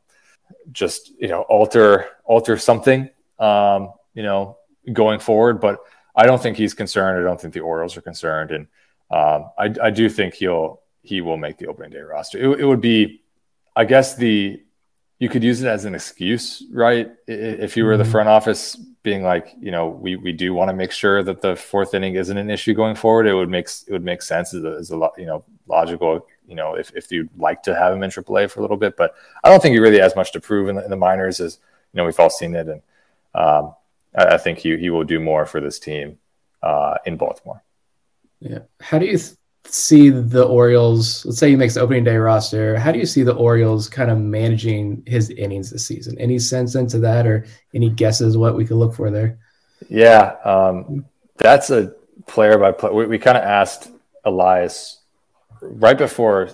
[0.71, 4.57] just, you know, alter, alter something, um, you know,
[4.93, 5.59] going forward.
[5.59, 5.79] But
[6.15, 7.19] I don't think he's concerned.
[7.19, 8.51] I don't think the Orioles are concerned.
[8.51, 8.67] And
[9.11, 12.37] um, I, I do think he'll, he will make the opening day roster.
[12.37, 13.21] It, it would be,
[13.75, 14.63] I guess the,
[15.19, 17.11] you could use it as an excuse, right?
[17.27, 18.11] If you were the mm-hmm.
[18.11, 21.55] front office being like, you know, we we do want to make sure that the
[21.55, 23.25] fourth inning isn't an issue going forward.
[23.25, 26.27] It would make it would make sense as a, as a you know logical.
[26.47, 28.95] You know, if if you'd like to have him in AAA for a little bit,
[28.95, 31.39] but I don't think he really has much to prove in the, in the minors.
[31.39, 31.57] As
[31.93, 32.81] you know, we've all seen it, and
[33.33, 33.73] um,
[34.15, 36.19] I, I, think he he will do more for this team
[36.61, 37.63] uh, in Baltimore.
[38.39, 38.59] Yeah.
[38.81, 39.35] How do you th-
[39.73, 41.25] see the Orioles?
[41.25, 42.77] Let's say he makes the opening day roster.
[42.77, 46.17] How do you see the Orioles kind of managing his innings this season?
[46.19, 49.39] Any sense into that, or any guesses what we could look for there?
[49.89, 51.05] Yeah, um,
[51.37, 51.93] that's a
[52.25, 52.93] player by player.
[52.93, 53.91] We, we kind of asked
[54.25, 55.01] Elias
[55.61, 56.49] right before,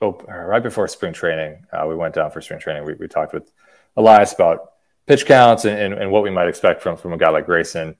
[0.00, 1.66] right before spring training.
[1.72, 2.84] Uh, we went down for spring training.
[2.84, 3.50] We, we talked with
[3.96, 4.72] Elias about
[5.06, 7.96] pitch counts and, and, and, what we might expect from from a guy like Grayson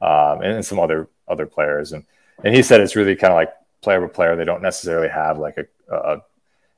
[0.00, 1.92] um, and, and some other other players.
[1.92, 2.04] And
[2.44, 4.36] and he said it's really kind of like player by player.
[4.36, 6.18] They don't necessarily have like a, a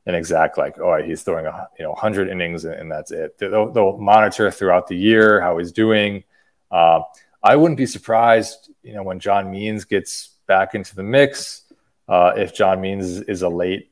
[0.07, 3.39] an exact like oh he's throwing a you know 100 innings and, that's it.
[3.39, 6.25] They'll, they'll, monitor throughout the year how he's doing.
[6.71, 7.03] Uh,
[7.43, 11.73] I wouldn't be surprised you know when John Means gets back into the mix
[12.09, 13.92] uh, if John Means is, is a late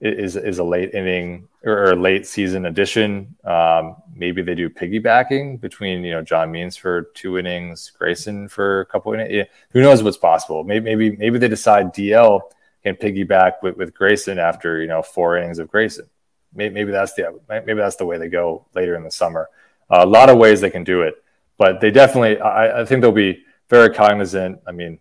[0.00, 3.36] is is a late inning or, late season addition.
[3.44, 8.80] Um, maybe they do piggybacking between you know John Means for two innings, Grayson for
[8.80, 9.30] a couple innings.
[9.32, 10.64] Yeah, who knows what's possible?
[10.64, 12.40] Maybe maybe maybe they decide DL
[12.82, 16.06] can piggyback with, with Grayson after you know four innings of Grayson.
[16.54, 19.48] Maybe, maybe that's the maybe that's the way they go later in the summer.
[19.90, 21.22] Uh, a lot of ways they can do it,
[21.58, 24.60] but they definitely I, I think they'll be very cognizant.
[24.66, 24.98] I mean,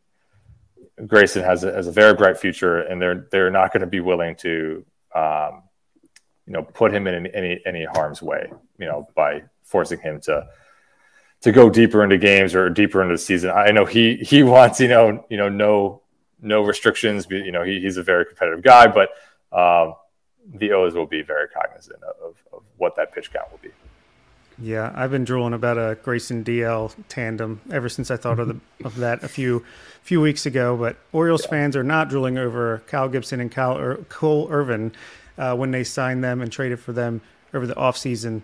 [1.08, 4.00] Grayson has a, has a very bright future, and they're they're not going to be
[4.00, 4.86] willing to,
[5.16, 5.64] um,
[6.46, 10.48] you know, put him in any any harm's way, you know, by forcing him to
[11.42, 13.52] to go deeper into games or deeper into the season.
[13.52, 16.02] I know he he wants you know you know no
[16.42, 17.28] no restrictions.
[17.30, 19.10] You know he, he's a very competitive guy, but
[19.52, 19.96] um,
[20.54, 23.72] the O's will be very cognizant of, of what that pitch count will be.
[24.62, 28.60] Yeah, I've been drooling about a Grayson DL tandem ever since I thought of the
[28.86, 29.65] of that a few
[30.02, 30.76] few weeks ago.
[30.76, 31.50] But Orioles yeah.
[31.52, 34.91] fans are not drooling over Kyle Gibson and Kyle Ir- Cole Irvin
[35.38, 37.22] uh, when they signed them and traded for them
[37.54, 38.41] over the offseason.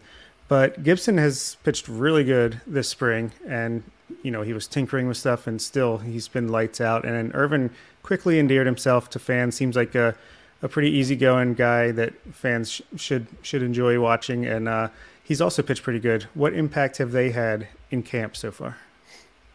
[0.48, 3.84] But Gibson has pitched really good this spring, and
[4.22, 7.04] you know he was tinkering with stuff, and still he's been lights out.
[7.04, 7.72] And then Irvin
[8.04, 9.56] quickly endeared himself to fans.
[9.56, 10.16] Seems like a
[10.62, 14.90] a pretty easygoing guy that fans sh- should should enjoy watching, and uh,
[15.26, 16.24] he's also pitched pretty good.
[16.34, 18.78] What impact have they had in camp so far?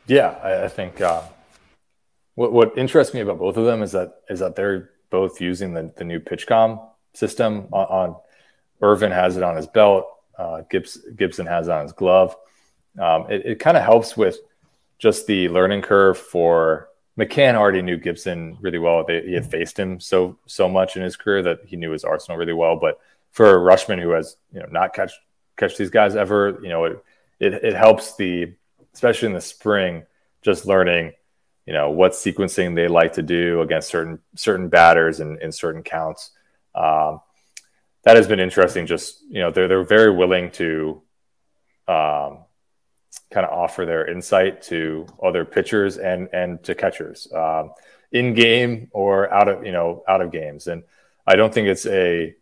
[0.06, 1.22] Yeah, I, I think uh,
[2.34, 5.72] what what interests me about both of them is that is that they're both using
[5.72, 7.68] the, the new PitchCom system.
[7.72, 8.16] On, on
[8.82, 10.06] Irvin has it on his belt.
[10.38, 12.34] Uh, Gibbs, Gibson has it on his glove.
[12.98, 14.38] Um, it, it kind of helps with
[14.98, 19.04] just the learning curve for McCann already knew Gibson really well.
[19.04, 22.04] They, he had faced him so so much in his career that he knew his
[22.04, 22.76] arsenal really well.
[22.76, 22.98] But
[23.30, 25.12] for Rutschman, who has you know not catch
[25.60, 27.04] catch these guys ever, you know it
[27.38, 28.52] it, it helps the
[28.92, 30.04] especially in the spring
[30.42, 31.12] just learning
[31.66, 35.82] you know what sequencing they like to do against certain certain batters and in certain
[35.82, 36.32] counts.
[36.74, 37.20] Um,
[38.02, 38.86] that has been interesting.
[38.86, 41.02] Just you know they're they're very willing to
[41.86, 42.38] um,
[43.30, 47.72] kind of offer their insight to other pitchers and and to catchers um,
[48.10, 50.66] in game or out of you know out of games.
[50.66, 50.82] And
[51.26, 52.34] I don't think it's a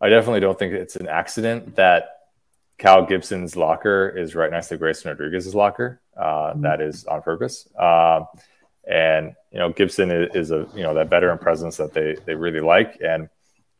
[0.00, 2.21] I definitely don't think it's an accident that
[2.78, 6.00] Cal Gibson's locker is right next to Grayson Rodriguez's locker.
[6.16, 6.62] Uh, mm-hmm.
[6.62, 7.68] that is on purpose.
[7.78, 8.26] Um,
[8.88, 12.34] and you know Gibson is, is, a you know that veteran presence that they they
[12.34, 13.28] really like and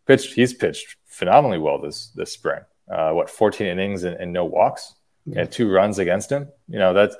[0.06, 0.34] pitched.
[0.34, 2.60] He's pitched phenomenally well this this spring.
[2.90, 4.94] Uh, what 14 innings and, and no walks
[5.34, 6.48] and two runs against him.
[6.68, 7.16] You know, that's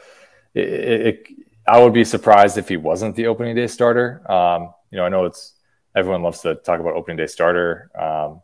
[0.55, 1.29] it, it,
[1.67, 4.31] I would be surprised if he wasn't the opening day starter.
[4.31, 5.55] Um, you know, I know it's
[5.97, 7.91] everyone loves to talk about opening day starter.
[7.99, 8.43] Um,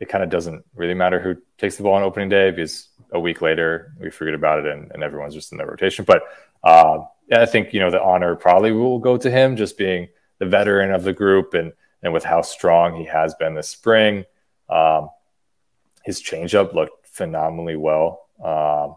[0.00, 3.20] it kind of doesn't really matter who takes the ball on opening day because a
[3.20, 6.04] week later we forget about it and, and everyone's just in the rotation.
[6.04, 6.22] But
[6.62, 7.00] uh,
[7.32, 10.08] I think you know the honor probably will go to him, just being
[10.38, 14.24] the veteran of the group and and with how strong he has been this spring.
[14.68, 15.10] Um,
[16.04, 18.88] his changeup looked phenomenally well uh,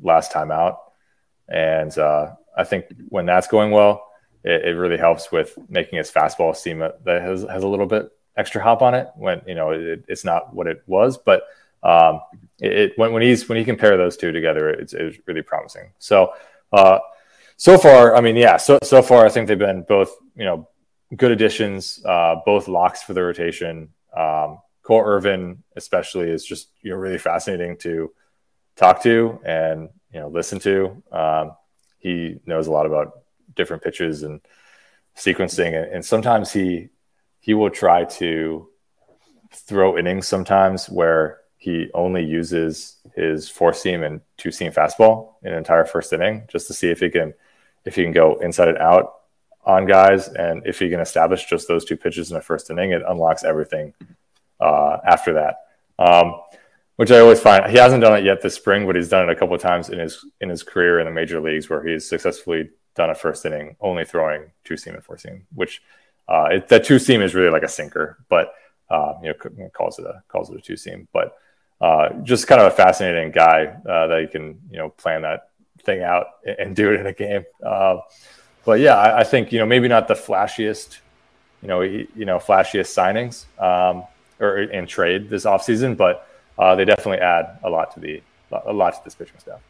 [0.00, 0.78] last time out.
[1.48, 4.06] And uh, I think when that's going well,
[4.44, 8.10] it, it, really helps with making his fastball seem that has, has a little bit
[8.38, 11.42] extra hop on it when, you know, it, it's not what it was, but
[11.82, 12.20] um,
[12.58, 15.90] it, when, when he's, when he compare those two together, it's, it's really promising.
[15.98, 16.32] So,
[16.72, 17.00] uh,
[17.56, 20.68] so far, I mean, yeah, so, so far, I think they've been both, you know,
[21.14, 23.90] good additions, uh, both locks for the rotation.
[24.16, 28.12] Um, Cole Irvin, especially, is just, you know, really fascinating to,
[28.78, 31.02] talk to and you know listen to.
[31.12, 31.52] Um,
[31.98, 33.24] he knows a lot about
[33.54, 34.40] different pitches and
[35.16, 36.88] sequencing, and, and sometimes he
[37.48, 38.68] he will try to
[39.50, 45.52] throw innings sometimes where he only uses his four seam and two seam fastball in
[45.52, 47.32] an entire first inning just to see if he can
[47.86, 49.14] if he can go inside and out
[49.64, 50.28] on guys.
[50.28, 53.44] And if he can establish just those two pitches in a first inning it unlocks
[53.44, 53.94] everything
[54.60, 55.56] uh, after that.
[55.98, 56.42] Um,
[56.96, 59.32] which I always find he hasn't done it yet this spring, but he's done it
[59.32, 62.06] a couple of times in his in his career in the major leagues where he's
[62.06, 65.80] successfully done a first inning only throwing two seam and four seam, which
[66.28, 68.52] uh, it, that two seam is really like a sinker, but
[68.90, 71.36] uh, you know calls it a calls it a two seam, but
[71.80, 75.50] uh, just kind of a fascinating guy uh, that you can you know plan that
[75.82, 76.26] thing out
[76.58, 77.44] and do it in a game.
[77.64, 77.98] Uh,
[78.64, 80.98] but yeah, I, I, think you know maybe not the flashiest,
[81.62, 84.04] you know you know flashiest signings um,
[84.40, 88.22] or in trade this offseason, but uh, they definitely add a lot to the
[88.66, 89.60] a lot to this pitching staff.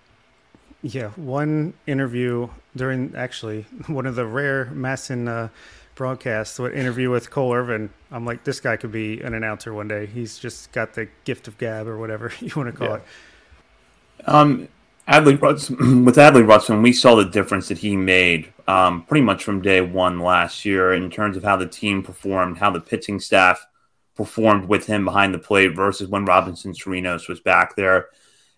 [0.82, 5.48] Yeah, one interview during actually one of the rare MASN uh,
[5.98, 7.90] broadcasts, what interview with Cole Irvin.
[8.10, 10.06] I'm like, this guy could be an announcer one day.
[10.06, 12.94] He's just got the gift of gab or whatever you want to call yeah.
[12.96, 14.28] it.
[14.28, 14.68] Um,
[15.06, 19.44] Adley Rutschman, with Adley Rutschman, we saw the difference that he made um, pretty much
[19.44, 23.18] from day one last year in terms of how the team performed, how the pitching
[23.20, 23.66] staff
[24.14, 28.06] performed with him behind the plate versus when Robinson Chirinos was back there.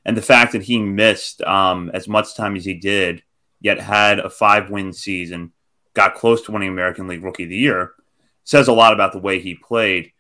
[0.05, 3.22] And the fact that he missed um, as much time as he did,
[3.61, 5.53] yet had a five win season,
[5.94, 7.92] got close to winning American League Rookie of the Year,
[8.44, 10.12] says a lot about the way he played.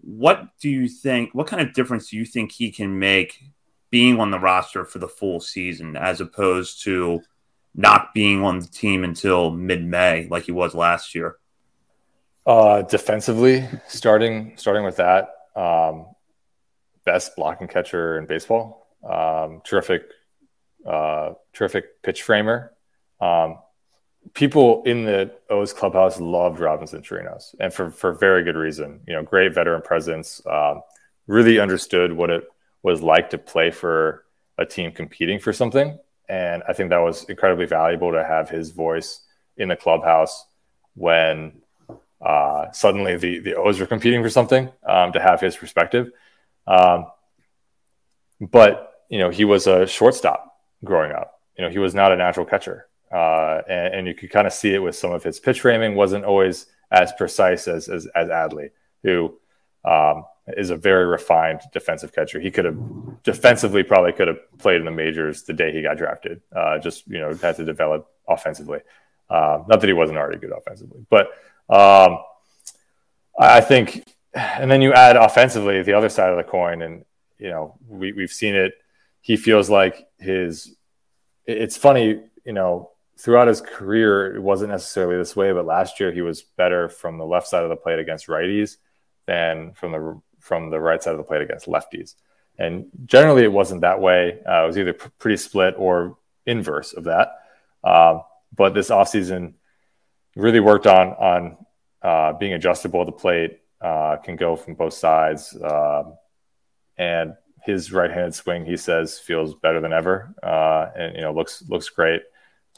[0.00, 1.34] What do you think?
[1.34, 3.42] What kind of difference do you think he can make
[3.90, 7.22] being on the roster for the full season as opposed to
[7.74, 11.36] not being on the team until mid May like he was last year?
[12.46, 16.06] Uh, defensively, starting starting with that, um,
[17.04, 18.88] best blocking catcher in baseball.
[19.08, 20.02] Um, terrific,
[20.86, 22.72] uh, terrific pitch framer.
[23.20, 23.58] Um,
[24.34, 29.00] people in the O's clubhouse loved Robinson Chirinos, and for for very good reason.
[29.06, 30.40] You know, great veteran presence.
[30.46, 30.82] Um,
[31.26, 32.44] really understood what it
[32.82, 34.24] was like to play for
[34.58, 35.98] a team competing for something.
[36.28, 39.20] And I think that was incredibly valuable to have his voice
[39.56, 40.46] in the clubhouse
[40.94, 41.60] when
[42.20, 44.70] uh, suddenly the the O's were competing for something.
[44.86, 46.10] Um, to have his perspective,
[46.66, 47.06] um,
[48.40, 51.40] but you know he was a shortstop growing up.
[51.56, 54.52] You know he was not a natural catcher, uh, and, and, you could kind of
[54.52, 58.28] see it with some of his pitch framing wasn't always as precise as as, as
[58.28, 58.70] Adley,
[59.02, 59.36] who
[59.84, 60.24] um,
[60.56, 62.40] is a very refined defensive catcher.
[62.40, 65.98] He could have defensively probably could have played in the majors the day he got
[65.98, 66.40] drafted.
[66.54, 68.80] Uh, just you know had to develop offensively.
[69.28, 71.28] Uh, not that he wasn't already good offensively, but
[71.68, 72.18] um,
[73.38, 74.06] I think.
[74.32, 77.04] And then you add offensively the other side of the coin, and
[77.38, 78.74] you know we we've seen it.
[79.20, 80.76] He feels like his.
[81.46, 82.90] It's funny, you know,
[83.20, 87.18] throughout his career, it wasn't necessarily this way, but last year he was better from
[87.18, 88.76] the left side of the plate against righties
[89.26, 92.14] than from the from the right side of the plate against lefties.
[92.58, 94.38] And generally, it wasn't that way.
[94.48, 97.38] Uh, it was either pretty split or inverse of that.
[97.84, 98.22] Um,
[98.54, 99.54] but this offseason
[100.34, 101.56] really worked on on
[102.02, 106.14] uh, being adjustable at the plate, uh, can go from both sides, um,
[106.96, 111.62] and his right-handed swing, he says, feels better than ever, uh, and you know looks
[111.68, 112.22] looks great.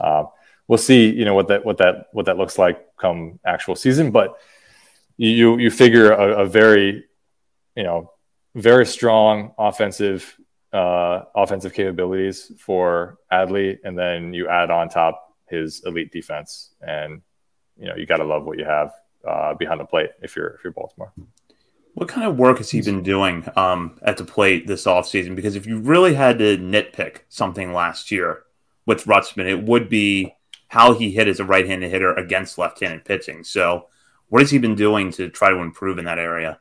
[0.00, 0.28] Um,
[0.68, 4.10] we'll see, you know what that what that what that looks like come actual season,
[4.10, 4.36] but
[5.16, 7.04] you you figure a, a very
[7.76, 8.12] you know,
[8.54, 10.36] very strong offensive
[10.72, 17.22] uh, offensive capabilities for Adley, and then you add on top his elite defense, and
[17.78, 18.92] you know you got to love what you have
[19.26, 21.12] uh, behind the plate if you're if you're Baltimore.
[21.94, 25.36] What kind of work has he been doing um, at the plate this offseason?
[25.36, 28.44] Because if you really had to nitpick something last year
[28.86, 30.34] with Rutschman, it would be
[30.68, 33.44] how he hit as a right-handed hitter against left-handed pitching.
[33.44, 33.88] So,
[34.28, 36.58] what has he been doing to try to improve in that area?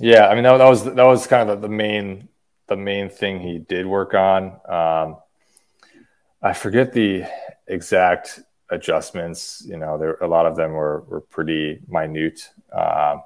[0.00, 2.28] Yeah, I mean that, that was that was kind of the, the, main
[2.66, 4.60] the main thing he did work on.
[4.68, 5.16] Um,
[6.42, 7.24] I forget the
[7.66, 9.62] exact adjustments.
[9.66, 12.48] You know, there a lot of them were were pretty minute.
[12.72, 13.18] Uh,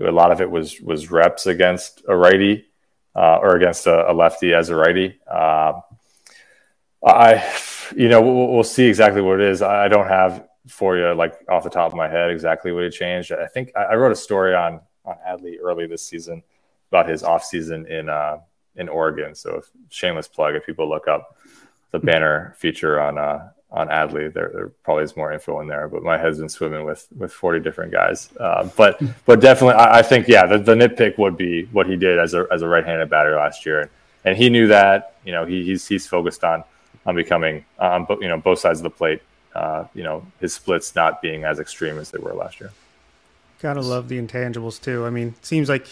[0.00, 2.66] a lot of it was was reps against a righty
[3.16, 5.18] uh, or against a, a, lefty as a righty.
[5.26, 5.82] Um,
[7.04, 7.56] I,
[7.96, 9.62] you know, we'll, we'll, see exactly what it is.
[9.62, 12.90] I don't have for you like off the top of my head exactly what it
[12.90, 13.32] changed.
[13.32, 16.42] I think I, I wrote a story on on Adley early this season
[16.90, 18.38] about his off season in uh,
[18.76, 19.34] in Oregon.
[19.34, 21.36] So, if, shameless plug if people look up
[21.90, 25.88] the banner feature on uh, on Adley, there, there, probably is more info in there.
[25.88, 28.30] But my head's been swimming with with forty different guys.
[28.38, 31.96] Uh, but but definitely, I, I think yeah, the, the, nitpick would be what he
[31.96, 33.90] did as a as a right handed batter last year,
[34.24, 35.16] and, he knew that.
[35.24, 36.64] You know, he, he's he's focused on
[37.08, 39.22] on becoming on um, you know both sides of the plate.
[39.54, 42.70] Uh, you know, his splits not being as extreme as they were last year.
[43.60, 45.06] Gotta love the intangibles too.
[45.06, 45.86] I mean, seems like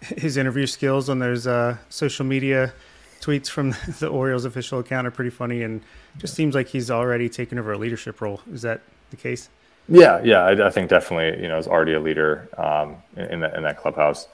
[0.00, 2.72] his interview skills on those uh, social media
[3.20, 5.82] tweets from the Orioles official account are pretty funny, and
[6.16, 8.40] just seems like he's already taken over a leadership role.
[8.50, 9.50] Is that the case?
[9.88, 11.42] Yeah, yeah, I, I think definitely.
[11.42, 14.26] You know, is already a leader um, in that in that clubhouse.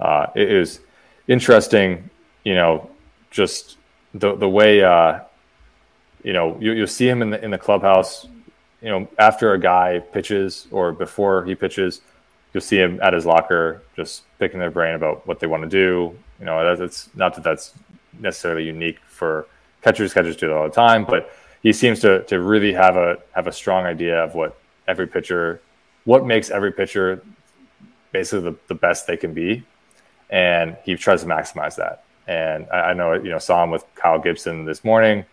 [0.00, 0.80] Uh, it is
[1.28, 2.08] interesting.
[2.44, 2.90] You know,
[3.30, 3.76] just
[4.14, 5.20] the the way uh,
[6.26, 8.26] you know you, you'll see him in the in the clubhouse.
[8.82, 12.02] You know, after a guy pitches or before he pitches
[12.56, 15.68] you'll see him at his locker just picking their brain about what they want to
[15.68, 16.16] do.
[16.40, 17.74] You know, that's not that that's
[18.18, 19.46] necessarily unique for
[19.82, 20.14] catchers.
[20.14, 21.30] Catchers do it all the time, but
[21.62, 24.58] he seems to to really have a have a strong idea of what
[24.88, 25.60] every pitcher,
[26.04, 27.22] what makes every pitcher
[28.10, 29.62] basically the, the best they can be,
[30.30, 32.04] and he tries to maximize that.
[32.26, 35.26] And I, I know you know saw him with Kyle Gibson this morning.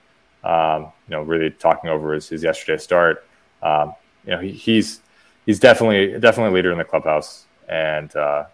[0.44, 3.26] Um, you know, really talking over his, his yesterday start.
[3.62, 5.02] Um, you know, he, he's
[5.46, 8.46] he's definitely definitely a leader in the clubhouse, and uh,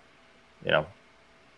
[0.63, 0.85] you know,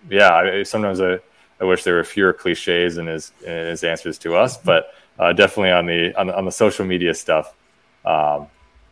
[0.10, 0.34] yeah.
[0.34, 1.20] I, sometimes I,
[1.60, 5.34] I wish there were fewer cliches in his in his answers to us, but uh,
[5.34, 7.56] definitely on the, on the on the social media stuff,
[8.06, 8.48] um,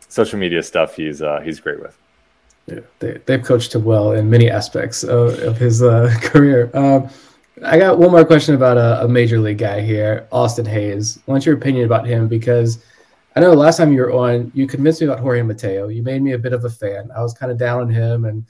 [0.08, 1.96] social media stuff, he's uh, he's great with.
[2.66, 6.70] Yeah, they, they've coached him well in many aspects of, of his uh, career.
[7.64, 11.18] I got one more question about a, a, major league guy here, Austin Hays.
[11.26, 12.26] What's your opinion about him?
[12.26, 12.82] Because
[13.36, 15.88] I know last time you were on, you convinced me about Jorge Mateo.
[15.88, 17.10] You made me a bit of a fan.
[17.14, 18.46] I was kind of down on him, and,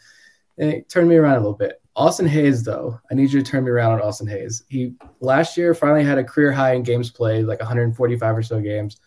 [0.58, 1.80] and it turned me around a little bit.
[1.96, 4.62] Austin Hays, though, I need you to turn me around on Austin Hays.
[4.68, 8.60] He last year finally had a career high in games played, like 145 or so
[8.60, 8.98] games.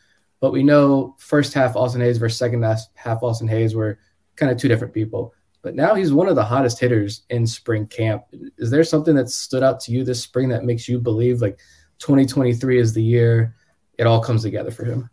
[0.42, 2.62] But we know first half Austin Hays versus second
[2.96, 4.00] half Austin Hays were
[4.36, 5.34] kind of two different people.
[5.64, 8.26] But now he's one of the hottest hitters in spring camp.
[8.58, 11.58] Is there something that stood out to you this spring that makes you believe like
[12.00, 13.56] 2023 is the year
[13.98, 15.10] it all comes together for him?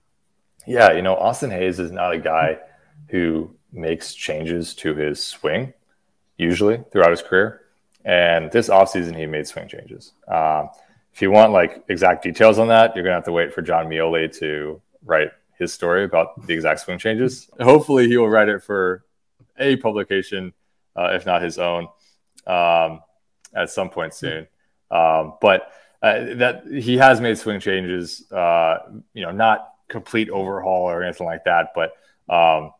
[0.67, 2.59] Yeah, you know, Austin Hays is not a guy
[3.09, 5.73] who makes changes to his swing
[6.37, 7.63] usually throughout his career.
[8.05, 10.13] And this offseason, he made swing changes.
[10.27, 10.71] Um,
[11.13, 13.87] if you want like exact details on that, you're gonna have to wait for Jon
[13.87, 17.49] Meoli to write his story about the exact swing changes.
[17.61, 19.05] Hopefully, he will write it for
[19.61, 20.53] a publication,
[20.97, 21.87] uh, if not his own,
[22.47, 23.01] um,
[23.55, 24.47] at some point soon.
[24.91, 25.71] Um, but
[26.03, 28.79] uh, that he has made swing changes, uh,
[29.15, 31.93] you know, not complete overhaul or anything like that, but
[32.35, 32.73] um,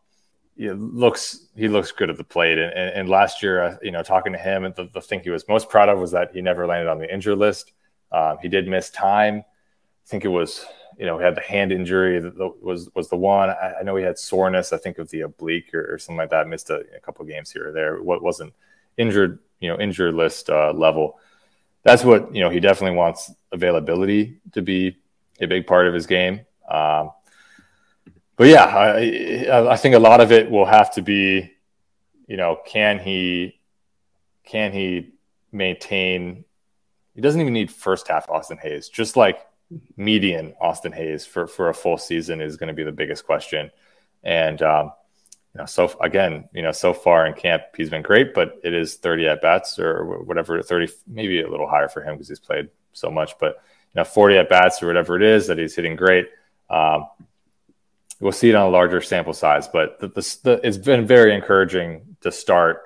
[0.57, 2.57] it looks he looks good at the plate.
[2.57, 5.29] And, and, and last year, uh, you know, talking to him, the, the thing he
[5.29, 7.71] was most proud of was that he never landed on the injured list.
[8.11, 9.43] Um, he did miss time.
[9.45, 10.65] I think it was,
[11.01, 13.49] you know, he had the hand injury that was was the one.
[13.49, 14.71] I, I know he had soreness.
[14.71, 16.47] I think of the oblique or, or something like that.
[16.47, 18.03] Missed a, a, couple games here or there.
[18.03, 18.53] What wasn't
[18.97, 21.17] injured, you know, injured list uh, level.
[21.81, 22.51] That's what you know.
[22.51, 24.95] He definitely wants availability to be
[25.39, 26.41] a big part of his game.
[26.69, 27.09] Um,
[28.35, 31.51] but yeah, I, I think a lot of it will have to be,
[32.27, 33.59] you know, can he
[34.45, 35.15] can he
[35.51, 36.45] maintain?
[37.15, 38.87] He doesn't even need first half Austin Hays.
[38.87, 39.47] Just like
[39.97, 43.71] median Austin Hays for for a full season is going to be the biggest question.
[44.23, 44.91] And um,
[45.53, 48.73] you know, so again, you know, so far in camp he's been great, but it
[48.73, 52.39] is 30 at bats or whatever, 30, maybe a little higher for him because he's
[52.39, 53.61] played so much, but
[53.93, 56.29] you know, 40 at bats or whatever it is that he's hitting great.
[56.69, 57.07] Um,
[58.21, 61.35] we'll see it on a larger sample size, but the, the, the, it's been very
[61.35, 62.83] encouraging to start.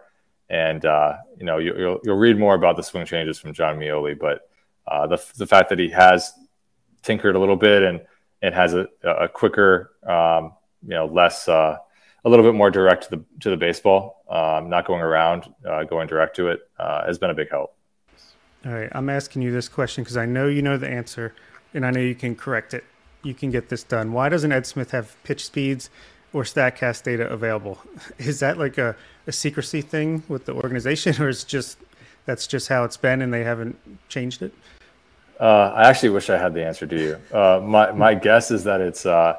[0.49, 3.53] And uh, you know, you, will you'll, you'll read more about the swing changes from
[3.53, 4.49] Jon Meoli, but
[4.87, 6.31] uh, the the fact that he has
[7.05, 8.01] tinkered a little bit and
[8.41, 10.53] it has a, a quicker, um,
[10.83, 11.77] you know, less, uh,
[12.23, 15.83] a little bit more direct to the to the baseball, um, not going around, uh,
[15.83, 17.75] going direct to it, uh, has been a big help.
[18.65, 21.35] All right, I'm asking you this question because I know you know the answer,
[21.75, 22.83] and I know you can correct it
[23.25, 24.13] you can get this done.
[24.13, 25.89] Why doesn't Ed Smith have pitch speeds
[26.31, 27.79] or Statcast data available?
[28.19, 28.95] Is that like a,
[29.27, 31.79] a secrecy thing with the organization, or is just
[32.25, 33.77] that's just how it's been and they haven't
[34.07, 34.53] changed it?
[35.39, 37.35] Uh, I actually wish I had the answer to you.
[37.35, 39.37] Uh, my my guess is that it's uh,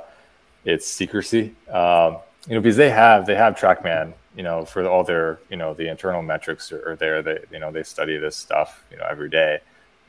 [0.64, 1.54] it's secrecy.
[1.70, 2.18] Um,
[2.48, 4.12] you know, because they have they have TrackMan.
[4.36, 7.22] You know, for all their you know the internal metrics are, are there.
[7.22, 9.60] They you know they study this stuff you know every day.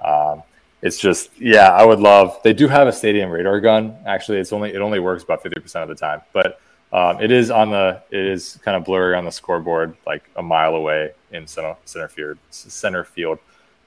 [0.04, 0.44] Um,
[0.82, 4.54] it's just yeah i would love they do have a stadium radar gun actually it's
[4.54, 6.60] only it only works about 50% of the time but
[6.94, 10.42] um, it is on the it is kind of blurry on the scoreboard like a
[10.42, 13.40] mile away in center, center field center field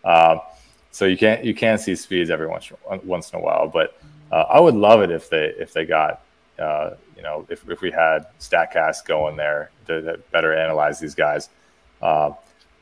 [0.04, 0.40] um,
[0.90, 2.72] so you can't you can see speeds every once
[3.04, 3.98] once in a while but
[4.32, 6.22] uh, i would love it if they if they got
[6.58, 11.14] uh, you know if, if we had statcast going there to, to better analyze these
[11.14, 11.48] guys
[12.02, 12.30] uh,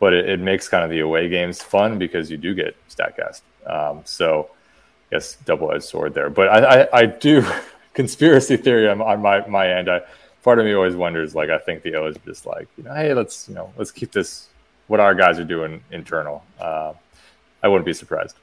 [0.00, 3.42] but it, it, makes kind of the away games fun because you do get statcast
[3.68, 4.50] um, so,
[5.12, 6.30] yes, double edged sword there.
[6.30, 7.44] But I, I, I do
[7.94, 9.90] conspiracy theory on, on, my my end.
[9.90, 10.00] I,
[10.42, 12.94] part of me always wonders, like, I think the O is just like, you know,
[12.94, 14.48] hey, let's you know, let's keep this
[14.86, 16.42] what our guys are doing internal.
[16.58, 16.94] Uh,
[17.62, 18.36] I wouldn't be surprised.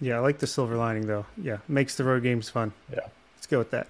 [0.00, 1.26] Yeah, I like the silver lining though.
[1.36, 2.72] Yeah, makes the road games fun.
[2.92, 3.00] Yeah,
[3.36, 3.88] let's go with that.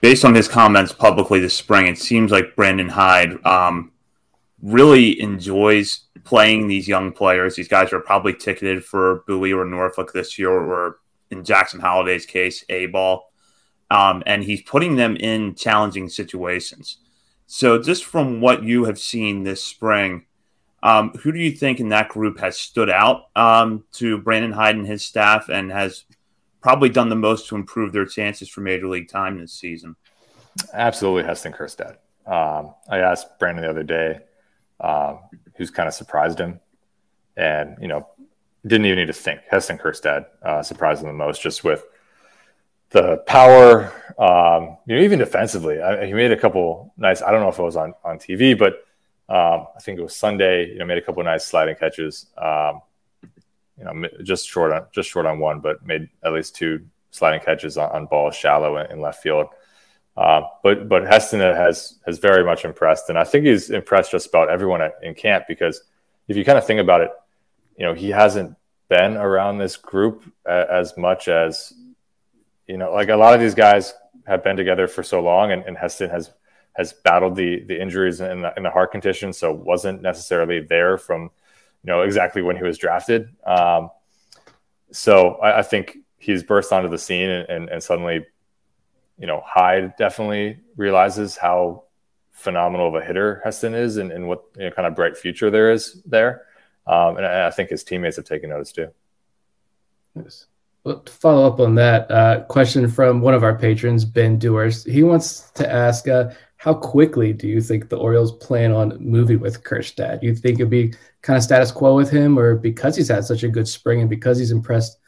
[0.00, 3.90] Based on his comments publicly this spring, it seems like Brandon Hyde um,
[4.62, 7.56] really enjoys playing these young players.
[7.56, 10.98] These guys are probably ticketed for Bowie or Norfolk this year, or
[11.30, 13.30] in Jackson Holliday's case, A ball.
[13.90, 16.98] Um, and he's putting them in challenging situations.
[17.46, 20.26] So, just from what you have seen this spring,
[20.82, 24.76] um, who do you think in that group has stood out um, to Brandon Hyde
[24.76, 26.04] and his staff and has
[26.60, 29.96] probably done the most to improve their chances for major league time this season?
[30.72, 31.96] Absolutely, Heston Kjerstad.
[32.26, 34.20] Um, I asked Brandon the other day
[34.80, 35.20] um,
[35.56, 36.60] who's kind of surprised him,
[37.36, 38.08] and you know
[38.66, 39.40] didn't even need to think.
[39.50, 41.84] Heston Kjerstad uh, surprised him the most, just with
[42.90, 43.92] the power.
[44.18, 47.22] Um, you know, even defensively, I, he made a couple nice.
[47.22, 48.84] I don't know if it was on on TV, but
[49.28, 50.68] um, I think it was Sunday.
[50.68, 52.26] You know, made a couple nice sliding catches.
[52.36, 52.80] Um,
[53.78, 57.40] you know, just short on just short on one, but made at least two sliding
[57.40, 59.46] catches on, on balls shallow in, in left field.
[60.16, 64.28] Uh, but but Heston has has very much impressed, and I think he's impressed just
[64.28, 65.82] about everyone at, in camp because
[66.26, 67.10] if you kind of think about it,
[67.76, 68.56] you know he hasn't
[68.88, 71.72] been around this group a, as much as
[72.68, 73.94] you know, like a lot of these guys
[74.26, 76.30] have been together for so long, and, and Heston has
[76.78, 81.24] has battled the the injuries and the, the heart condition, so wasn't necessarily there from
[81.24, 83.28] you know exactly when he was drafted.
[83.44, 83.90] Um,
[84.90, 88.24] so I, I think he's burst onto the scene and, and, and suddenly
[89.18, 91.84] you know, Hyde definitely realizes how
[92.30, 95.50] phenomenal of a hitter Heston is and, and what you know, kind of bright future
[95.50, 96.42] there is there.
[96.86, 98.88] Um, and I, I, think his teammates have taken notice too.
[100.14, 100.46] Yes.
[100.84, 104.84] Well, to follow up on that uh, question from one of our patrons, Ben Dewars,
[104.90, 109.38] he wants to ask uh, how quickly do you think the Orioles plan on moving
[109.38, 110.20] with Kjerstad?
[110.20, 110.92] Do you think it'd be
[111.22, 114.10] kind of status quo with him, or because he's had such a good spring and
[114.10, 114.98] because he's impressed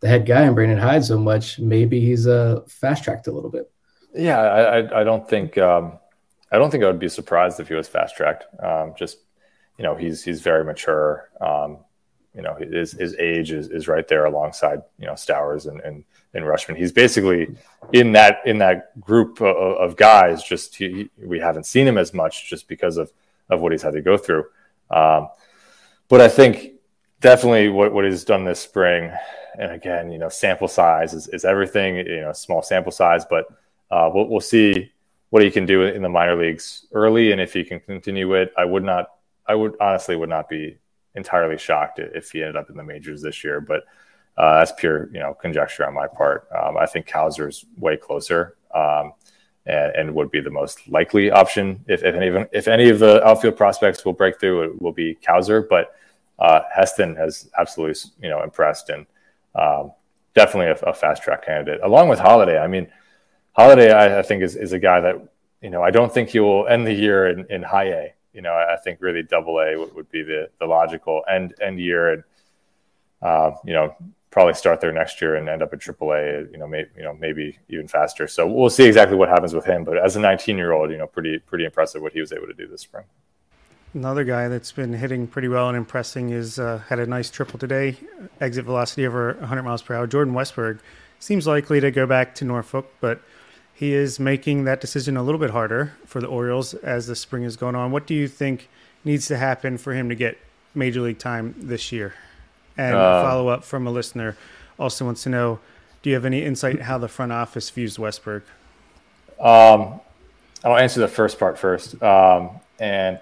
[0.00, 3.50] the head guy and Brandon Hyde so much, maybe he's uh, fast tracked a little
[3.50, 3.70] bit?
[4.14, 5.98] Yeah, I, I don't think um,
[6.52, 8.44] I don't think I would be surprised if he was fast tracked.
[8.62, 9.18] Um, just
[9.78, 11.28] you know, he's he's very mature.
[11.40, 11.78] Um,
[12.36, 16.04] you know, his his age is, is right there alongside you know Stowers and and,
[16.34, 16.76] and Rutschman.
[16.76, 17.54] He's basically
[17.92, 20.42] in that in that group of, of guys.
[20.42, 23.12] Just he, we haven't seen him as much just because of
[23.48, 24.44] of what he's had to go through.
[24.90, 25.28] Um,
[26.08, 26.72] but I think
[27.20, 29.12] definitely what what he's done this spring,
[29.58, 31.96] and again, you know, sample size is, is everything.
[31.96, 33.46] You know, small sample size, but
[33.90, 34.92] uh, we'll we'll see
[35.30, 38.52] what he can do in the minor leagues early, and if he can continue it.
[38.56, 39.10] I would not.
[39.46, 40.78] I would honestly would not be
[41.14, 43.84] entirely shocked if he ended up in the majors this year, but
[44.36, 46.48] uh, that's pure, you know, conjecture on my part.
[46.56, 49.12] Um, I think Cowser's way closer um,
[49.66, 51.84] and, and, would be the most likely option.
[51.86, 54.92] If, if, any of if any of the outfield prospects will break through, it will
[54.92, 55.66] be Cowser.
[55.68, 55.94] But
[56.38, 59.06] uh, Heston has absolutely, you know, impressed and
[59.54, 59.92] um,
[60.34, 62.88] definitely a, a, fast track candidate, along with Holliday, I mean,
[63.52, 65.28] Holliday, I, I, think is is a guy that
[65.62, 68.42] you know I don't think he will end the year in, in high A you
[68.42, 72.12] know, I think really double A would, would be the, the logical end, end year.
[72.12, 72.24] And,
[73.22, 73.94] uh, you know,
[74.34, 77.04] probably start there next year and end up at triple A, you know, maybe, you
[77.04, 78.26] know, maybe even faster.
[78.26, 79.84] So we'll see exactly what happens with him.
[79.84, 82.48] But as a 19 year old, you know, pretty, pretty impressive what he was able
[82.48, 83.04] to do this spring.
[83.94, 87.60] Another guy that's been hitting pretty well and impressing is uh, had a nice triple
[87.60, 87.96] today,
[88.40, 90.08] exit velocity over 100 miles per hour.
[90.08, 90.80] Jordan Westburg
[91.20, 93.22] seems likely to go back to Norfolk, but
[93.72, 97.44] he is making that decision a little bit harder for the Orioles as the spring
[97.44, 97.92] is going on.
[97.92, 98.68] What do you think
[99.04, 100.38] needs to happen for him to get
[100.74, 102.14] major league time this year?
[102.76, 104.36] And uh, follow up from a listener
[104.78, 105.60] also wants to know
[106.02, 108.42] do you have any insight how the front office views Westburg?
[109.40, 110.00] Um,
[110.62, 112.00] I'll answer the first part first.
[112.02, 113.18] Um, and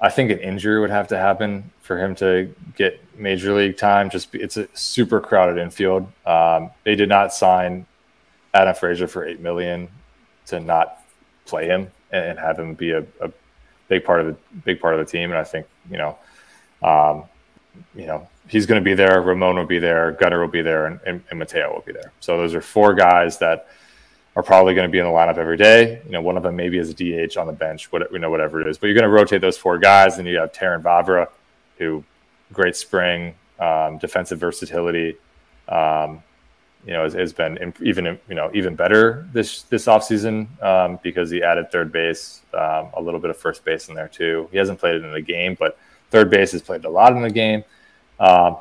[0.00, 4.10] I think an injury would have to happen for him to get major league time.
[4.10, 6.06] Just it's a super crowded infield.
[6.26, 7.86] Um, they did not sign
[8.54, 9.88] Adam Frazier for eight million
[10.46, 11.02] to not
[11.46, 13.30] play him and, have him be a, a,
[13.88, 15.30] big part of the big part of the team.
[15.30, 16.18] And I think you know,
[16.82, 17.24] um,
[17.94, 19.22] you know, he's going to be there.
[19.22, 20.12] Ramon will be there.
[20.12, 22.12] Gunnar will be there, and, and, and Mateo will be there.
[22.20, 23.68] So those are four guys that
[24.36, 26.02] are probably going to be in the lineup every day.
[26.04, 28.30] You know, one of them maybe is a DH on the bench, what, you know,
[28.30, 28.78] whatever it is.
[28.78, 31.28] But you're going to rotate those four guys, and you have Terrin Vavra,
[31.78, 32.04] who
[32.52, 35.16] great spring, um, defensive versatility.
[35.68, 36.22] Um,
[36.86, 41.30] you know, has, has been even you know even better this this offseason um, because
[41.30, 44.48] he added third base, um, a little bit of first base in there too.
[44.50, 45.78] He hasn't played it in the game, but
[46.10, 47.64] third base has played a lot in the game.
[48.20, 48.58] Um,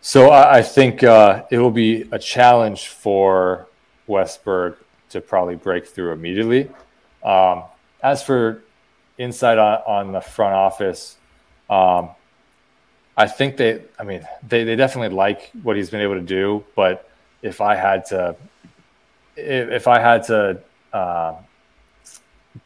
[0.00, 3.66] so I, I think uh, it will be a challenge for
[4.08, 4.76] Westburg
[5.10, 6.70] to probably break through immediately.
[7.24, 7.64] Um,
[8.02, 8.62] as for
[9.16, 11.16] insight on, on the front office,
[11.68, 12.10] um,
[13.16, 16.64] I think they, I mean, they, they definitely like what he's been able to do,
[16.76, 17.10] but
[17.42, 18.36] if I had to,
[19.36, 20.60] if, if I had to
[20.92, 21.34] uh,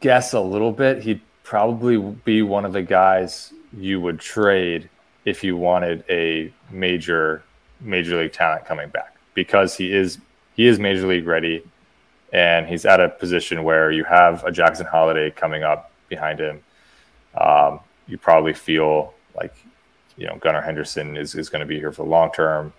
[0.00, 4.90] guess a little bit, he'd probably be one of the guys you would trade
[5.24, 7.42] if you wanted a major
[7.80, 10.18] major league talent coming back because he is
[10.54, 11.64] he is major league ready
[12.32, 16.62] and he's at a position where you have a Jackson Holliday coming up behind him.
[17.38, 19.54] Um, you probably feel like
[20.16, 22.72] you know Gunnar Henderson is, is going to be here for the long term.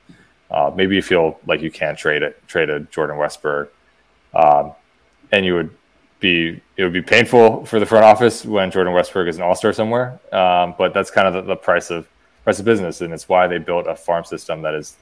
[0.49, 3.69] Uh, maybe you feel like you can't trade it, trade a Jordan Westburg,
[4.33, 4.73] um,
[5.31, 5.71] and you would
[6.19, 9.55] be it would be painful for the front office when Jordan Westburg is an All
[9.55, 10.19] Star somewhere.
[10.31, 12.07] Um, but that's kind of the, the, price of
[12.43, 14.97] price of business, and it's why they built a farm system that is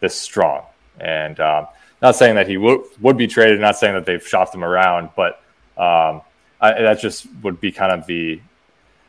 [0.00, 0.62] this strong.
[1.00, 1.66] And um,
[2.00, 5.10] not saying that he would would be traded, not saying that they've shopped him around,
[5.16, 5.42] but
[5.76, 6.22] um,
[6.60, 8.40] I, that just would be kind of the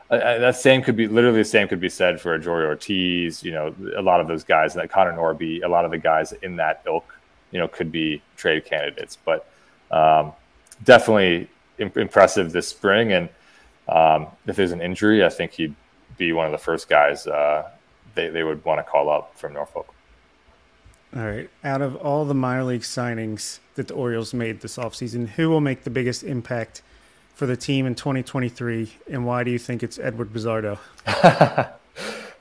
[0.09, 3.43] uh, that same could be literally the same could be said for Joey Ortiz.
[3.43, 6.33] You know, a lot of those guys, that Connor Norby, a lot of the guys
[6.43, 7.05] in that ilk,
[7.51, 9.17] you know, could be trade candidates.
[9.23, 9.47] But
[9.91, 10.33] um,
[10.83, 13.13] definitely imp- impressive this spring.
[13.13, 13.29] And
[13.87, 15.75] um, if there's an injury, I think he'd
[16.17, 17.69] be one of the first guys uh,
[18.15, 19.93] they they would want to call up from Norfolk.
[21.15, 21.49] All right.
[21.63, 25.61] Out of all the minor league signings that the Orioles made this offseason, who will
[25.61, 26.81] make the biggest impact?
[27.33, 30.77] for the team in 2023, and why do you think it's Edward Bazardo?
[31.07, 31.69] uh,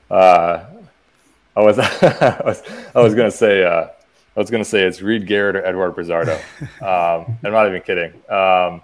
[0.09, 2.63] I was I was,
[2.95, 3.87] I was gonna say uh,
[4.35, 6.39] I was gonna say it's Reed Garrett or Edward Bazardo.
[6.83, 8.13] Um, I'm not even kidding.
[8.29, 8.81] Um,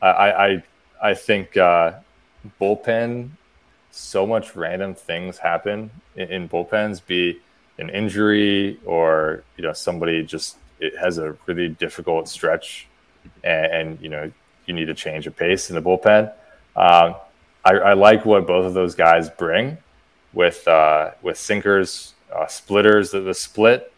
[0.00, 0.62] I, I
[1.02, 1.94] I think uh,
[2.60, 3.30] bullpen.
[3.90, 7.04] So much random things happen in, in bullpens.
[7.04, 7.40] Be
[7.78, 12.86] an injury or you know somebody just it has a really difficult stretch,
[13.42, 14.30] and, and you know
[14.66, 16.32] you need to change a pace in the bullpen.
[16.76, 17.16] Um,
[17.64, 19.78] I, I, like what both of those guys bring
[20.32, 23.10] with uh, with sinkers, uh, splitters.
[23.10, 23.92] The, the, split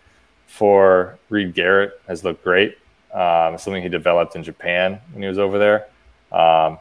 [0.47, 2.79] for Reed Garrett has looked great.
[3.13, 5.87] Um, something he developed in Japan when he was over there.
[6.33, 6.79] Um,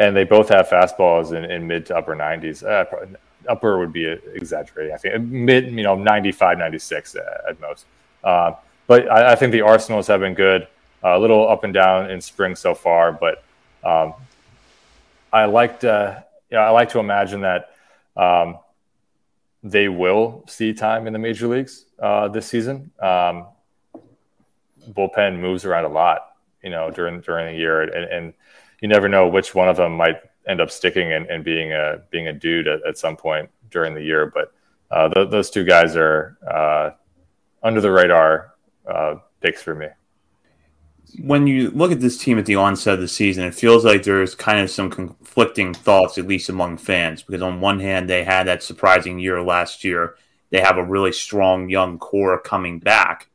[0.00, 2.64] and they both have fastballs in, in mid to upper 90s.
[2.64, 3.06] Uh,
[3.48, 4.94] upper would be exaggerating.
[4.94, 7.84] I think mid, you know, 95, 96 at most.
[8.24, 8.52] Uh,
[8.86, 10.66] but I, I, think the Arsenals have been good.
[11.04, 13.44] Uh, a little up and down in spring so far, but
[13.84, 14.14] um,
[15.32, 17.74] I like to, yeah, I like to imagine that
[18.16, 18.58] um,
[19.62, 22.90] they will see time in the major leagues uh, this season.
[23.00, 23.46] Um,
[24.90, 28.34] bullpen moves around a lot, you know, during during the year, and, and
[28.80, 30.16] you never know which one of them might
[30.48, 33.94] end up sticking and, and being a being a dude at, at, some point during
[33.94, 34.32] the year.
[34.32, 34.52] But
[34.90, 36.90] uh, th- those two guys are uh,
[37.62, 38.54] under the radar
[38.90, 39.86] uh, picks for me.
[41.18, 44.04] When you look at this team at the onset of the season, it feels like
[44.04, 47.22] there's kind of some conflicting thoughts, at least among fans.
[47.22, 50.14] Because on one hand, they had that surprising year last year.
[50.50, 53.28] They have a really strong young core coming back.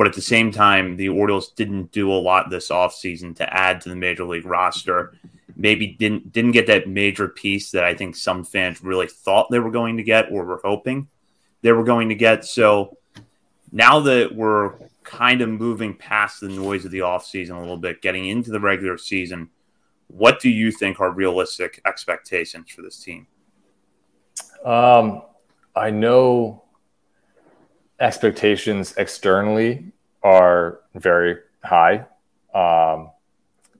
[0.00, 3.82] But at the same time, the Orioles didn't do a lot this offseason to add
[3.82, 5.12] to the major league roster.
[5.56, 9.58] Maybe didn't didn't get that major piece that I think some fans really thought they
[9.58, 11.06] were going to get or were hoping
[11.60, 12.46] they were going to get.
[12.46, 12.96] So
[13.72, 18.00] now that we're kind of moving past the noise of the offseason a little bit,
[18.00, 19.50] getting into the regular season,
[20.06, 23.26] what do you think are realistic expectations for this team?
[24.64, 25.24] Um,
[25.76, 26.64] I know
[28.00, 29.92] expectations externally
[30.22, 32.06] are very high.
[32.54, 33.10] Um,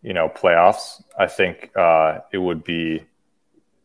[0.03, 3.05] you know, playoffs, I think uh, it would be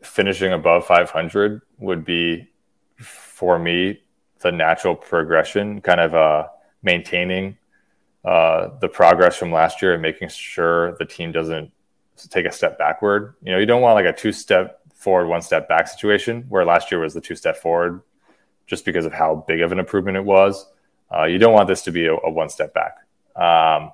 [0.01, 2.47] finishing above 500 would be
[2.97, 3.99] for me
[4.39, 6.47] the natural progression, kind of uh,
[6.83, 7.57] maintaining
[8.23, 11.71] uh, the progress from last year and making sure the team doesn't
[12.29, 13.35] take a step backward.
[13.41, 16.65] You know, you don't want like a two step forward, one step back situation where
[16.65, 18.01] last year was the two step forward,
[18.67, 20.67] just because of how big of an improvement it was.
[21.15, 22.97] Uh, you don't want this to be a, a one step back.
[23.35, 23.91] Um,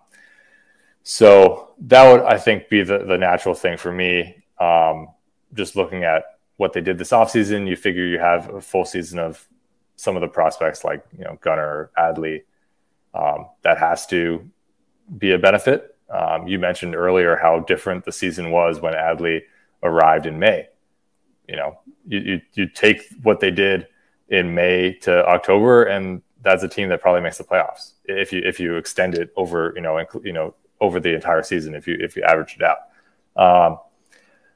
[1.03, 4.43] so that would, I think, be the, the natural thing for me.
[4.59, 5.09] Um,
[5.53, 6.23] just looking at
[6.57, 9.47] what they did this offseason, you figure you have a full season of
[9.95, 12.43] some of the prospects like, you know, Gunnar, Adley.
[13.13, 14.49] Um, that has to
[15.17, 15.95] be a benefit.
[16.09, 19.41] Um, you mentioned earlier how different the season was when Adley
[19.83, 20.67] arrived in May.
[21.47, 23.87] You know, you, you, you take what they did
[24.31, 28.41] in May to October, and that's a team that probably makes the playoffs if you
[28.43, 31.95] if you extend it over you know you know over the entire season if you
[31.99, 32.77] if you average it out.
[33.35, 33.79] Um,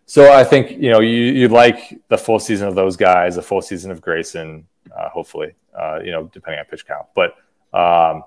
[0.07, 3.41] so I think you know you you like the full season of those guys, a
[3.41, 4.65] full season of Grayson,
[4.95, 7.07] uh, hopefully, uh, you know, depending on pitch count.
[7.15, 7.31] But
[7.73, 8.23] um,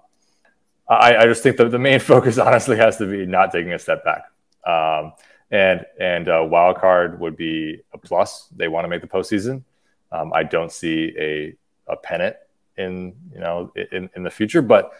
[0.89, 3.79] I, I, just think that the main focus honestly has to be not taking a
[3.79, 4.25] step back.
[4.67, 5.13] Um,
[5.51, 8.49] and and uh, wild card would be a plus.
[8.55, 9.63] They want to make the postseason.
[10.11, 11.55] Um, I don't see a
[11.87, 12.37] a pennant
[12.77, 14.93] in you know in, in the future, but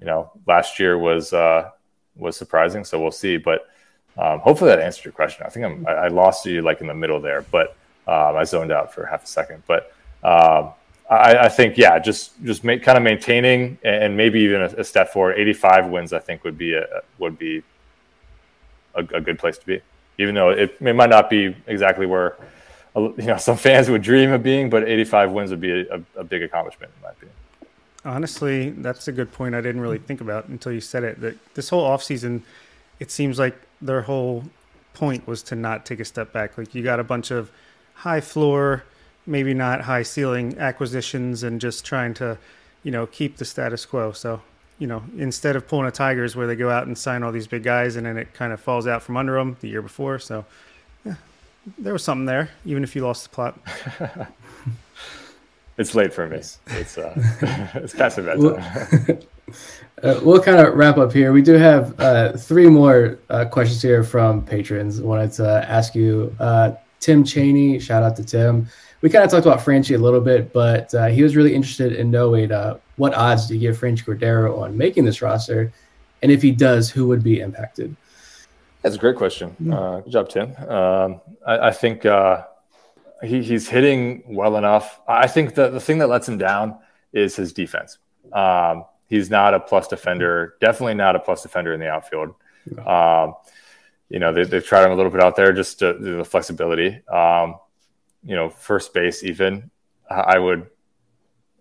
[0.00, 1.70] you know last year was uh,
[2.16, 3.36] was surprising, so we'll see.
[3.36, 3.68] But
[4.18, 5.44] um, hopefully that answered your question.
[5.46, 8.72] I think I'm, I, lost you like in the middle there, but um, I zoned
[8.72, 9.62] out for half a second.
[9.66, 9.92] But
[10.22, 10.70] um,
[11.10, 14.84] I, I, think yeah, just just make, kind of maintaining and maybe even a, a,
[14.84, 15.38] step forward.
[15.38, 16.86] 85 wins, I think would be a
[17.18, 17.62] would be
[18.94, 19.80] a, a good place to be,
[20.18, 22.36] even though it, it might not be exactly where
[22.96, 26.24] you know some fans would dream of being, but 85 wins would be a, a,
[26.24, 27.34] big accomplishment in my opinion.
[28.04, 29.54] Honestly, that's a good point.
[29.54, 31.20] I didn't really think about until you said it.
[31.20, 32.42] That this whole offseason,
[33.00, 34.44] it seems like their whole
[34.94, 36.56] point was to not take a step back.
[36.56, 37.50] Like you got a bunch of
[37.94, 38.84] high floor,
[39.26, 42.38] maybe not high ceiling acquisitions, and just trying to,
[42.82, 44.12] you know, keep the status quo.
[44.12, 44.40] So
[44.78, 47.46] you know, instead of pulling a Tigers where they go out and sign all these
[47.46, 50.18] big guys and then it kind of falls out from under them the year before.
[50.18, 50.44] So
[51.78, 53.58] there was something there, even if you lost the plot.
[55.78, 56.38] it's late for me.
[56.38, 57.12] It's uh,
[57.74, 58.38] it's past bedtime.
[58.38, 59.18] We'll,
[60.02, 61.32] uh, we'll kind of wrap up here.
[61.32, 65.00] We do have uh, three more uh, questions here from patrons.
[65.00, 67.78] I wanted to ask you, uh, Tim Cheney.
[67.78, 68.68] Shout out to Tim.
[69.02, 71.92] We kind of talked about Franchy a little bit, but uh, he was really interested
[71.92, 75.72] in knowing uh, what odds do you give Franchy Cordero on making this roster,
[76.22, 77.94] and if he does, who would be impacted?
[78.86, 79.56] That's a great question.
[79.68, 80.54] Uh, good job, Tim.
[80.68, 82.44] Um, I, I, think uh,
[83.20, 85.00] he, he's hitting well enough.
[85.08, 86.78] I think the, the thing that lets him down
[87.12, 87.98] is his defense.
[88.32, 92.36] Um, he's not a plus defender, definitely not a plus defender in the outfield.
[92.86, 93.34] Um,
[94.08, 97.04] you know, they, have tried him a little bit out there just to, the flexibility.
[97.08, 97.56] Um,
[98.22, 99.68] you know, first base, even
[100.08, 100.68] I would.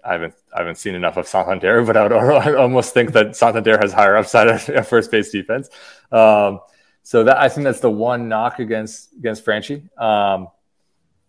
[0.04, 3.80] I haven't I haven't seen enough of Santander, but I would almost think that Santander
[3.82, 5.72] has higher upside at first base defense.
[6.12, 6.60] Um,
[7.06, 9.88] so that I think that's the one knock against against Franchy.
[10.02, 10.48] Um,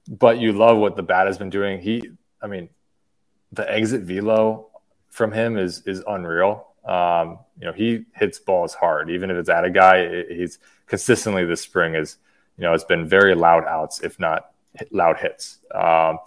[0.08, 1.80] but you love what the bat has been doing.
[1.80, 2.70] He, I mean,
[3.52, 4.68] the exit velo
[5.10, 6.68] from him is is unreal.
[6.86, 10.24] Um, you know, he hits balls hard, even if it's at a guy.
[10.24, 12.16] He's consistently this spring is,
[12.56, 14.52] you know, it's been very loud outs, if not
[14.90, 15.58] loud hits.
[15.74, 16.20] Um,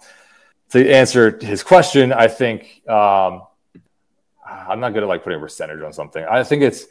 [0.68, 3.42] to answer his question, I think um,
[4.46, 6.24] I'm not good at like putting a percentage on something.
[6.24, 6.86] I think it's,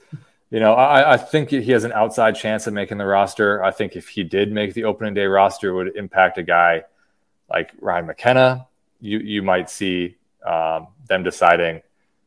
[0.50, 3.64] you know, I, I, think he has an outside chance of making the roster.
[3.64, 6.84] I think if he did make the opening day roster, it would impact a guy
[7.50, 8.68] like Ryan McKenna.
[9.00, 11.82] You you might see um, them deciding.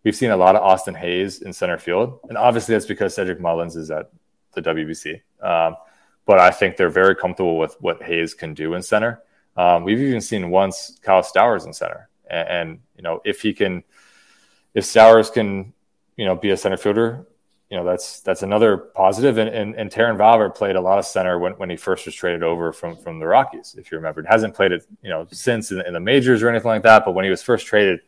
[0.05, 3.41] We've seen a lot of Austin Hays in center field, and obviously that's because Cedric
[3.41, 4.11] Mullins is at
[4.53, 5.21] the WBC.
[5.41, 5.77] Um,
[6.25, 9.23] but I think they're very comfortable with what Hays can do in center.
[9.57, 13.53] Um, we've even seen once Kyle Stowers in center, and, and, you know if he
[13.53, 13.83] can,
[14.75, 15.73] if Stowers can,
[16.17, 17.27] you know, be a center fielder,
[17.73, 19.39] you know that's that's another positive.
[19.39, 22.15] And and, and Terrin Vavra played a lot of center when, when he first was
[22.15, 24.21] traded over from from the Rockies, if you remember.
[24.21, 27.07] He hasn't played it, you know, since in, in the majors or anything like that.
[27.07, 28.01] But when he was first traded,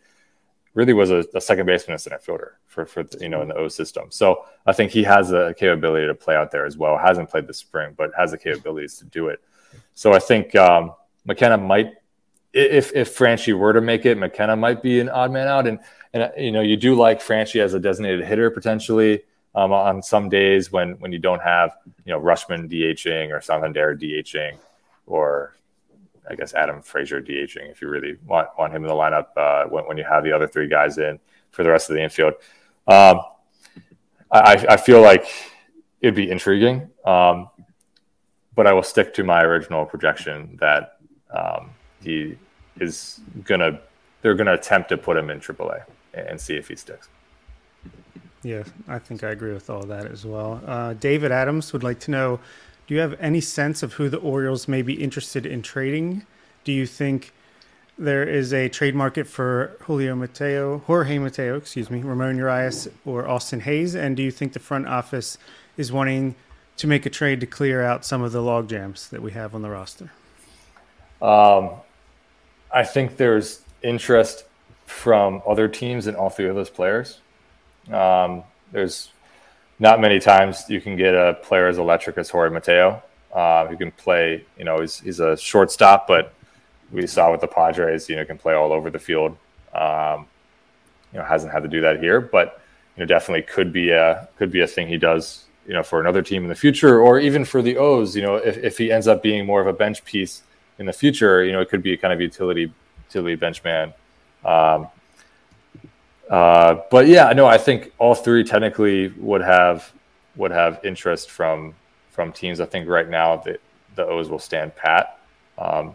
[0.75, 3.55] really was a, a second baseman and center fielder for, for you know in the
[3.55, 4.11] O system.
[4.11, 6.99] So I think he has a capability to play out there as well.
[6.99, 9.41] Hasn't played this spring, but has the capabilities to do it.
[9.95, 10.93] So I think um,
[11.25, 11.95] McKenna might,
[12.53, 15.67] if if Franchy were to make it, McKenna might be an odd man out.
[15.67, 15.79] And
[16.13, 19.23] and you know you do like Franchy as a designated hitter potentially
[19.55, 23.97] um, on some days when when you don't have you know Rutschman DHing or Santander
[23.97, 24.57] DHing
[25.07, 25.55] or
[26.29, 29.69] I guess Adam Frazier DHing if you really want want him in the lineup uh,
[29.69, 31.19] when, when you have the other three guys in
[31.51, 32.35] for the rest of the infield.
[32.87, 33.21] Um,
[34.31, 35.27] I, I feel like
[36.01, 37.49] it'd be intriguing, um,
[38.57, 40.99] but I will stick to my original projection that
[41.31, 41.71] um,
[42.03, 42.37] he
[42.81, 43.81] is gonna
[44.23, 45.85] they're gonna attempt to put him in AAA
[46.15, 47.09] and see if he sticks.
[48.45, 50.61] Yeah, I think I agree with all that as well.
[50.67, 52.41] Uh, David Adams would like to know
[52.87, 56.27] do you have any sense of who the Orioles may be interested in trading?
[56.65, 57.33] Do you think
[57.97, 63.27] there is a trade market for Julio Mateo, Jorge Mateo, excuse me, Ramon Urias, or
[63.27, 63.95] Austin Hays?
[63.95, 65.39] And do you think the front office
[65.79, 66.35] is wanting
[66.77, 69.55] to make a trade to clear out some of the log jams that we have
[69.55, 70.11] on the roster?
[71.23, 71.71] Um,
[72.71, 74.45] I think there's interest
[74.85, 77.21] from other teams in all three of those players.
[77.93, 79.11] Um, there's
[79.79, 83.77] not many times you can get a player as electric as Jorge Mateo, uh, who
[83.77, 84.45] can play.
[84.59, 86.33] You know, he's he's a shortstop, but
[86.93, 89.37] we saw with the Padres, you know, can play all over the field.
[89.75, 90.27] Um,
[91.13, 92.61] you know, hasn't had to do that here, but
[92.97, 95.45] you know, definitely could be a could be a thing he does.
[95.67, 98.15] You know, for another team in the future, or even for the O's.
[98.15, 100.43] You know, if if he ends up being more of a bench piece
[100.79, 102.73] in the future, you know, it could be a kind of utility
[103.09, 103.95] utility bench man.
[104.45, 104.89] Um,
[106.31, 109.93] uh, but yeah, no, I think all three technically would have
[110.37, 111.75] would have interest from
[112.11, 112.61] from teams.
[112.61, 113.59] I think right now the
[113.95, 115.19] the O's will stand pat.
[115.59, 115.95] Um,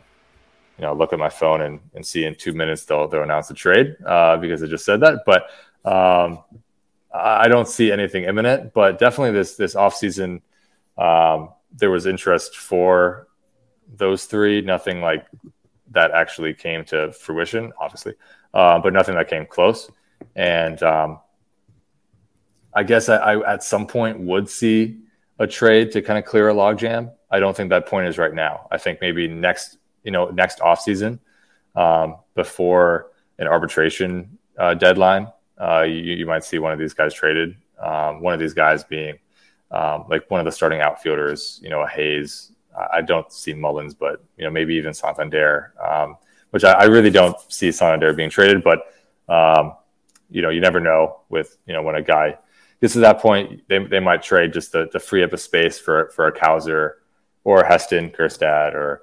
[0.78, 3.50] you know, look at my phone and, and see in two minutes they'll they'll announce
[3.50, 5.24] a trade uh, because I just said that.
[5.26, 5.50] But
[5.84, 6.44] um,
[7.14, 8.74] I don't see anything imminent.
[8.74, 10.42] But definitely this this off season,
[10.98, 13.28] um, there was interest for
[13.96, 14.62] those three.
[14.62, 15.26] Nothing like
[15.92, 18.14] that actually came to fruition, obviously,
[18.54, 19.90] uh, but nothing that came close.
[20.36, 21.20] And um,
[22.74, 25.00] I guess I, I, at some point would see
[25.40, 27.12] a trade to kind of clear a logjam.
[27.32, 28.68] I don't think that point is right now.
[28.72, 31.20] I think maybe next, you know, next off season,
[31.76, 37.14] um, before an arbitration uh, deadline, uh, you, you, might see one of these guys
[37.14, 37.56] traded.
[37.80, 39.18] Um, one of these guys being
[39.72, 42.52] um, like one of the starting outfielders, you know, a Hays.
[42.94, 46.18] I don't see Mullins, but you know, maybe even Santander, um,
[46.52, 48.64] which I, I, really don't see Santander being traded.
[48.64, 48.94] But
[49.28, 49.74] um,
[50.30, 52.38] you know, you never know with, you know, when a guy
[52.82, 55.80] gets to that point, they, they might trade just to, to free up a space
[55.80, 56.94] for, for a Cowser
[57.44, 59.02] or Heston Kjerstad or,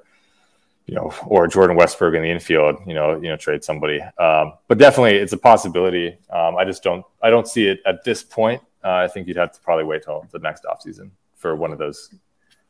[0.87, 4.01] you know, or Jordan Westburg in the infield, you know, you know, trade somebody.
[4.19, 6.17] Um, but definitely it's a possibility.
[6.31, 8.63] Um, I just don't, I don't see it at this point.
[8.85, 11.79] Uh, I think you'd have to probably wait till the next offseason for one of
[11.79, 12.15] those,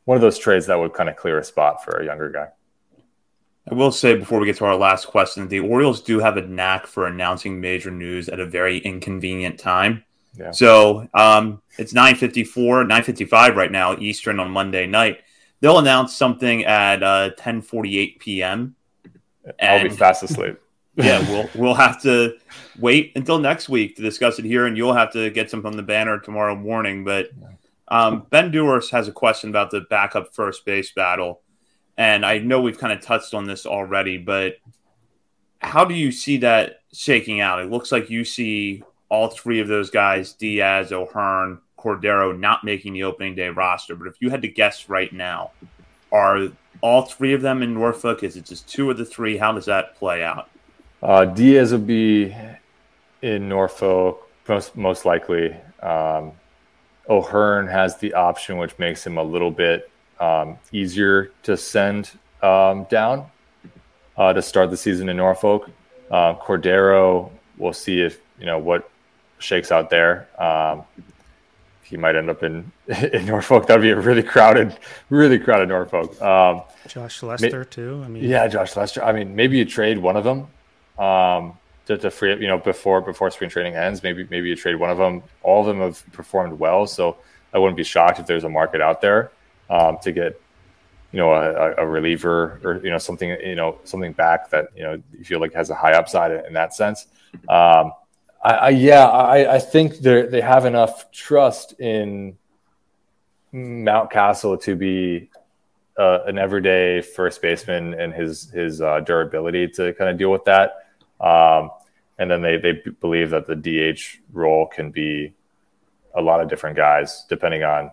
[0.07, 2.49] one of those trades that would kind of clear a spot for a younger guy.
[3.69, 6.43] I will say before we get to our last question, the Orioles do have a
[6.43, 10.05] knack for announcing major news at a very inconvenient time.
[10.39, 10.53] Yeah.
[10.53, 15.21] So um, it's 9.54, 9.55 right now, Eastern on Monday night.
[15.61, 18.77] They'll announce something at uh, 10.48 p.m.
[19.61, 20.59] I'll be fast asleep.
[20.97, 22.37] yeah, we'll we'll have to
[22.79, 25.75] wait until next week to discuss it here, and you'll have to get some from
[25.75, 27.05] the banner tomorrow morning.
[27.05, 27.31] But
[27.89, 31.43] um, Ben Dewars has a question about the backup first base battle.
[31.99, 34.59] And I know we've kind of touched on this already, but
[35.61, 37.61] how do you see that shaking out?
[37.61, 42.93] It looks like you see all three of those guys, Diaz, O'Hearn, Cordero not making
[42.93, 43.95] the opening day roster.
[43.95, 45.53] But if you had to guess right now,
[46.13, 46.49] are
[46.81, 48.23] all three of them in Norfolk?
[48.23, 49.37] Is it just two of the three?
[49.37, 50.51] How does that play out?
[51.03, 52.35] Uh, Diaz will be
[53.23, 55.55] in Norfolk most most likely.
[55.81, 56.33] Um,
[57.09, 59.91] O'Hearn has the option, which makes him a little bit
[60.21, 62.11] um, easier to send
[62.43, 63.27] um, down
[64.17, 65.71] uh, to start the season in Norfolk.
[66.11, 68.89] Uh, Cordero, we'll see if you know what
[69.39, 70.29] shakes out there.
[70.39, 70.85] Um,
[71.83, 72.71] he might end up in
[73.13, 73.67] in Norfolk.
[73.67, 74.77] That'd be a really crowded,
[75.11, 76.21] really crowded Norfolk.
[76.21, 78.03] Um, Josh Lester too.
[78.05, 79.03] I mean, yeah, Josh Lester.
[79.03, 80.47] I mean, maybe you trade one of them
[80.99, 82.41] um, to, to free up.
[82.41, 85.23] You know, before before spring training ends, maybe maybe you trade one of them.
[85.43, 87.17] All of them have performed well, so
[87.53, 89.31] I wouldn't be shocked if there's a market out there
[89.71, 90.41] um, to get
[91.13, 94.83] you know a, a, reliever or you know something you know something back that you
[94.83, 97.07] know you feel like has a high upside in, that sense.
[97.49, 97.93] Um,
[98.45, 102.37] I, I, yeah, I, I think they they have enough trust in
[103.55, 105.31] Mountcastle to be
[105.99, 110.45] uh, an everyday first baseman and his his uh, durability to kind of deal with
[110.45, 110.87] that.
[111.21, 111.71] Um,
[112.19, 115.33] and then they they believe that the DH role can be
[116.15, 117.91] a lot of different guys depending on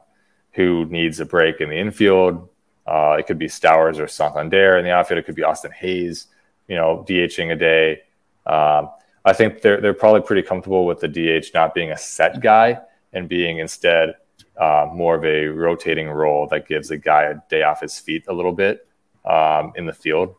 [0.54, 2.50] who needs a break in the infield.
[2.86, 5.20] Uh, it could be Stowers or Santander in the outfield.
[5.20, 6.28] It could be Austin Hays,
[6.68, 8.02] you know, DHing a day.
[8.46, 8.90] Um,
[9.26, 12.80] I think they're they're probably pretty comfortable with the DH not being a set guy
[13.14, 14.16] and being instead
[14.58, 18.26] uh, more of a rotating role that gives a guy a day off his feet
[18.28, 18.88] a little bit
[19.26, 20.36] um, in the field,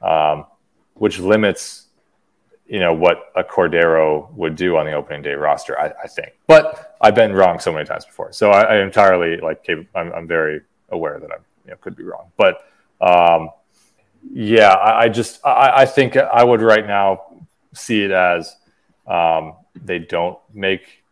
[0.00, 0.46] um,
[0.94, 1.88] which limits
[2.72, 5.78] you know what a Cordero would do on the opening day roster.
[5.78, 9.36] I, I think, but I've been wrong so many times before, so I, I entirely
[9.36, 12.66] like I'm, I'm very aware that I you know, could be wrong, but.
[13.00, 13.50] Um,
[14.32, 17.42] yeah, I, I just I, I think I would right now
[17.74, 18.54] see it as
[19.06, 21.02] um, they don't make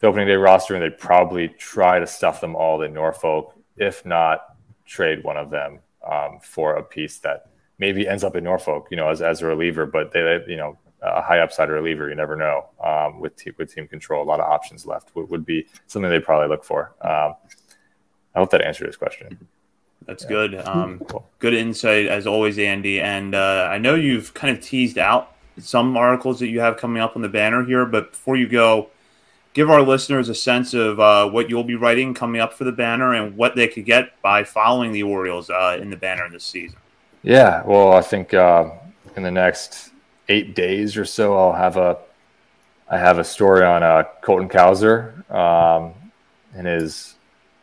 [0.00, 4.04] the opening day roster and they probably try to stuff them all in Norfolk, if
[4.04, 7.46] not trade one of them um, for a piece that
[7.78, 10.78] maybe ends up in Norfolk, you know, as, as a reliever, but they, you know,
[11.02, 12.66] a high upside reliever, you never know.
[12.82, 16.10] Um, with te- with team control, a lot of options left would, would be something
[16.10, 16.92] they probably look for.
[17.00, 17.34] Um,
[18.34, 19.48] I hope that answered his question.
[20.06, 20.28] That's yeah.
[20.28, 20.54] good.
[20.66, 21.28] Um, cool.
[21.38, 23.00] Good insight as always, Andy.
[23.00, 27.02] And uh, I know you've kind of teased out some articles that you have coming
[27.02, 27.84] up on the banner here.
[27.84, 28.88] But before you go,
[29.52, 32.72] give our listeners a sense of uh, what you'll be writing coming up for the
[32.72, 36.44] banner and what they could get by following the Orioles uh, in the banner this
[36.44, 36.78] season.
[37.22, 38.70] Yeah, well, I think uh,
[39.14, 39.91] in the next
[40.32, 41.98] eight days or so, I'll have a
[42.88, 45.94] I have a story on uh, Colton Cowser um,
[46.54, 47.14] and his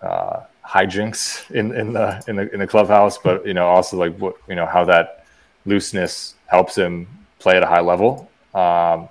[0.02, 4.16] uh, hijinks in, in the in the in the clubhouse, but you know also like
[4.18, 5.26] what you know how that
[5.66, 7.08] looseness helps him
[7.40, 8.30] play at a high level.
[8.54, 9.10] Um,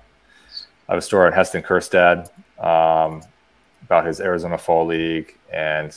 [0.89, 3.23] I have a story on Heston Kjerstad um,
[3.83, 5.97] about his Arizona Fall League and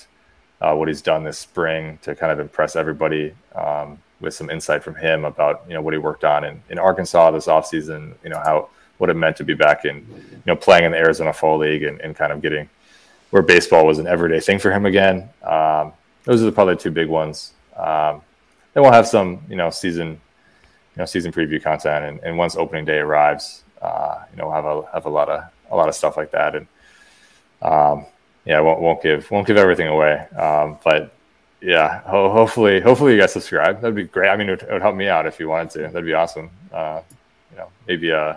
[0.59, 4.83] uh, what he's done this spring to kind of impress everybody um, with some insight
[4.83, 8.29] from him about you know what he worked on in, in Arkansas this offseason, you
[8.29, 11.33] know how what it meant to be back in you know playing in the Arizona
[11.33, 12.69] Fall League and, and kind of getting
[13.31, 15.29] where baseball was an everyday thing for him again.
[15.43, 15.93] Um,
[16.25, 17.53] those are probably the two big ones.
[17.75, 18.21] Um,
[18.73, 22.55] then we'll have some you know season you know season preview content, and, and once
[22.55, 25.89] opening day arrives, uh, you know we'll have a have a lot of a lot
[25.89, 26.67] of stuff like that, and
[27.61, 28.05] um,
[28.45, 31.13] yeah, won't won't give won't give everything away, um, but
[31.61, 33.81] yeah, ho- hopefully hopefully you guys subscribe.
[33.81, 34.29] That'd be great.
[34.29, 35.79] I mean, it would, it would, help me out if you wanted to.
[35.79, 36.49] That'd be awesome.
[36.71, 37.01] Uh,
[37.51, 38.35] you know, maybe uh,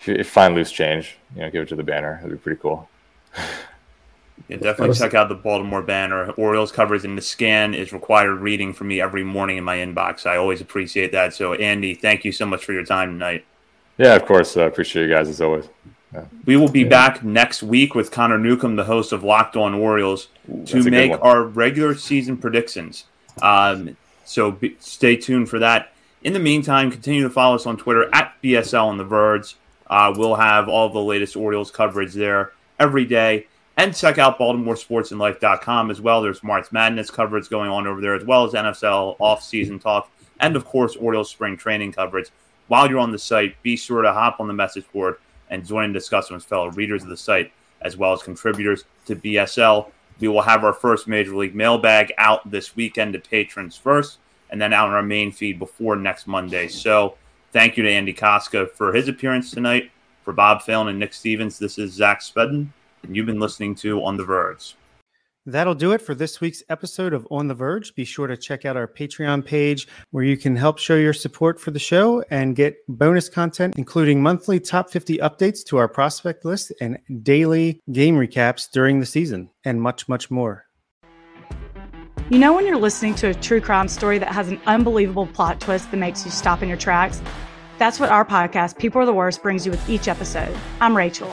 [0.00, 2.16] if you find loose change, you know, give it to the banner.
[2.22, 2.88] That'd be pretty cool.
[4.48, 6.30] Yeah, definitely check out the Baltimore banner.
[6.32, 10.26] Orioles covers and the scan is required reading for me every morning in my inbox.
[10.26, 11.34] I always appreciate that.
[11.34, 13.44] So, Andy, thank you so much for your time tonight.
[13.98, 14.56] Yeah, of course.
[14.56, 15.68] I uh, appreciate you guys as always.
[16.12, 16.24] Yeah.
[16.46, 16.88] We will be yeah.
[16.88, 21.12] back next week with Connor Newcomb, the host of Locked On Orioles, Ooh, to make
[21.22, 23.04] our regular season predictions.
[23.42, 25.92] Um, so be, stay tuned for that.
[26.22, 29.56] In the meantime, continue to follow us on Twitter at BSL On the Verge.
[29.86, 33.46] Uh, we'll have all the latest Orioles coverage there every day.
[33.76, 36.20] And check out BaltimoreSportsAndLife.com as well.
[36.20, 40.56] There's March Madness coverage going on over there, as well as NFL off-season talk, and
[40.56, 42.30] of course Orioles spring training coverage.
[42.66, 45.18] While you're on the site, be sure to hop on the message board
[45.50, 49.16] and join and discuss with fellow readers of the site, as well as contributors to
[49.16, 49.90] BSL.
[50.20, 54.18] We will have our first Major League mailbag out this weekend to patrons first,
[54.50, 56.68] and then out on our main feed before next Monday.
[56.68, 57.16] So,
[57.52, 59.90] thank you to Andy Kostka for his appearance tonight.
[60.24, 62.68] For Bob Phelan and Nick Stevens, this is Zach Spedden
[63.02, 64.74] and you've been listening to On the Verge.
[65.48, 67.94] That'll do it for this week's episode of On the Verge.
[67.94, 71.58] Be sure to check out our Patreon page where you can help show your support
[71.58, 76.44] for the show and get bonus content, including monthly top 50 updates to our prospect
[76.44, 80.66] list and daily game recaps during the season, and much, much more.
[82.28, 85.62] You know, when you're listening to a true crime story that has an unbelievable plot
[85.62, 87.22] twist that makes you stop in your tracks?
[87.78, 90.54] That's what our podcast, People Are the Worst, brings you with each episode.
[90.82, 91.32] I'm Rachel.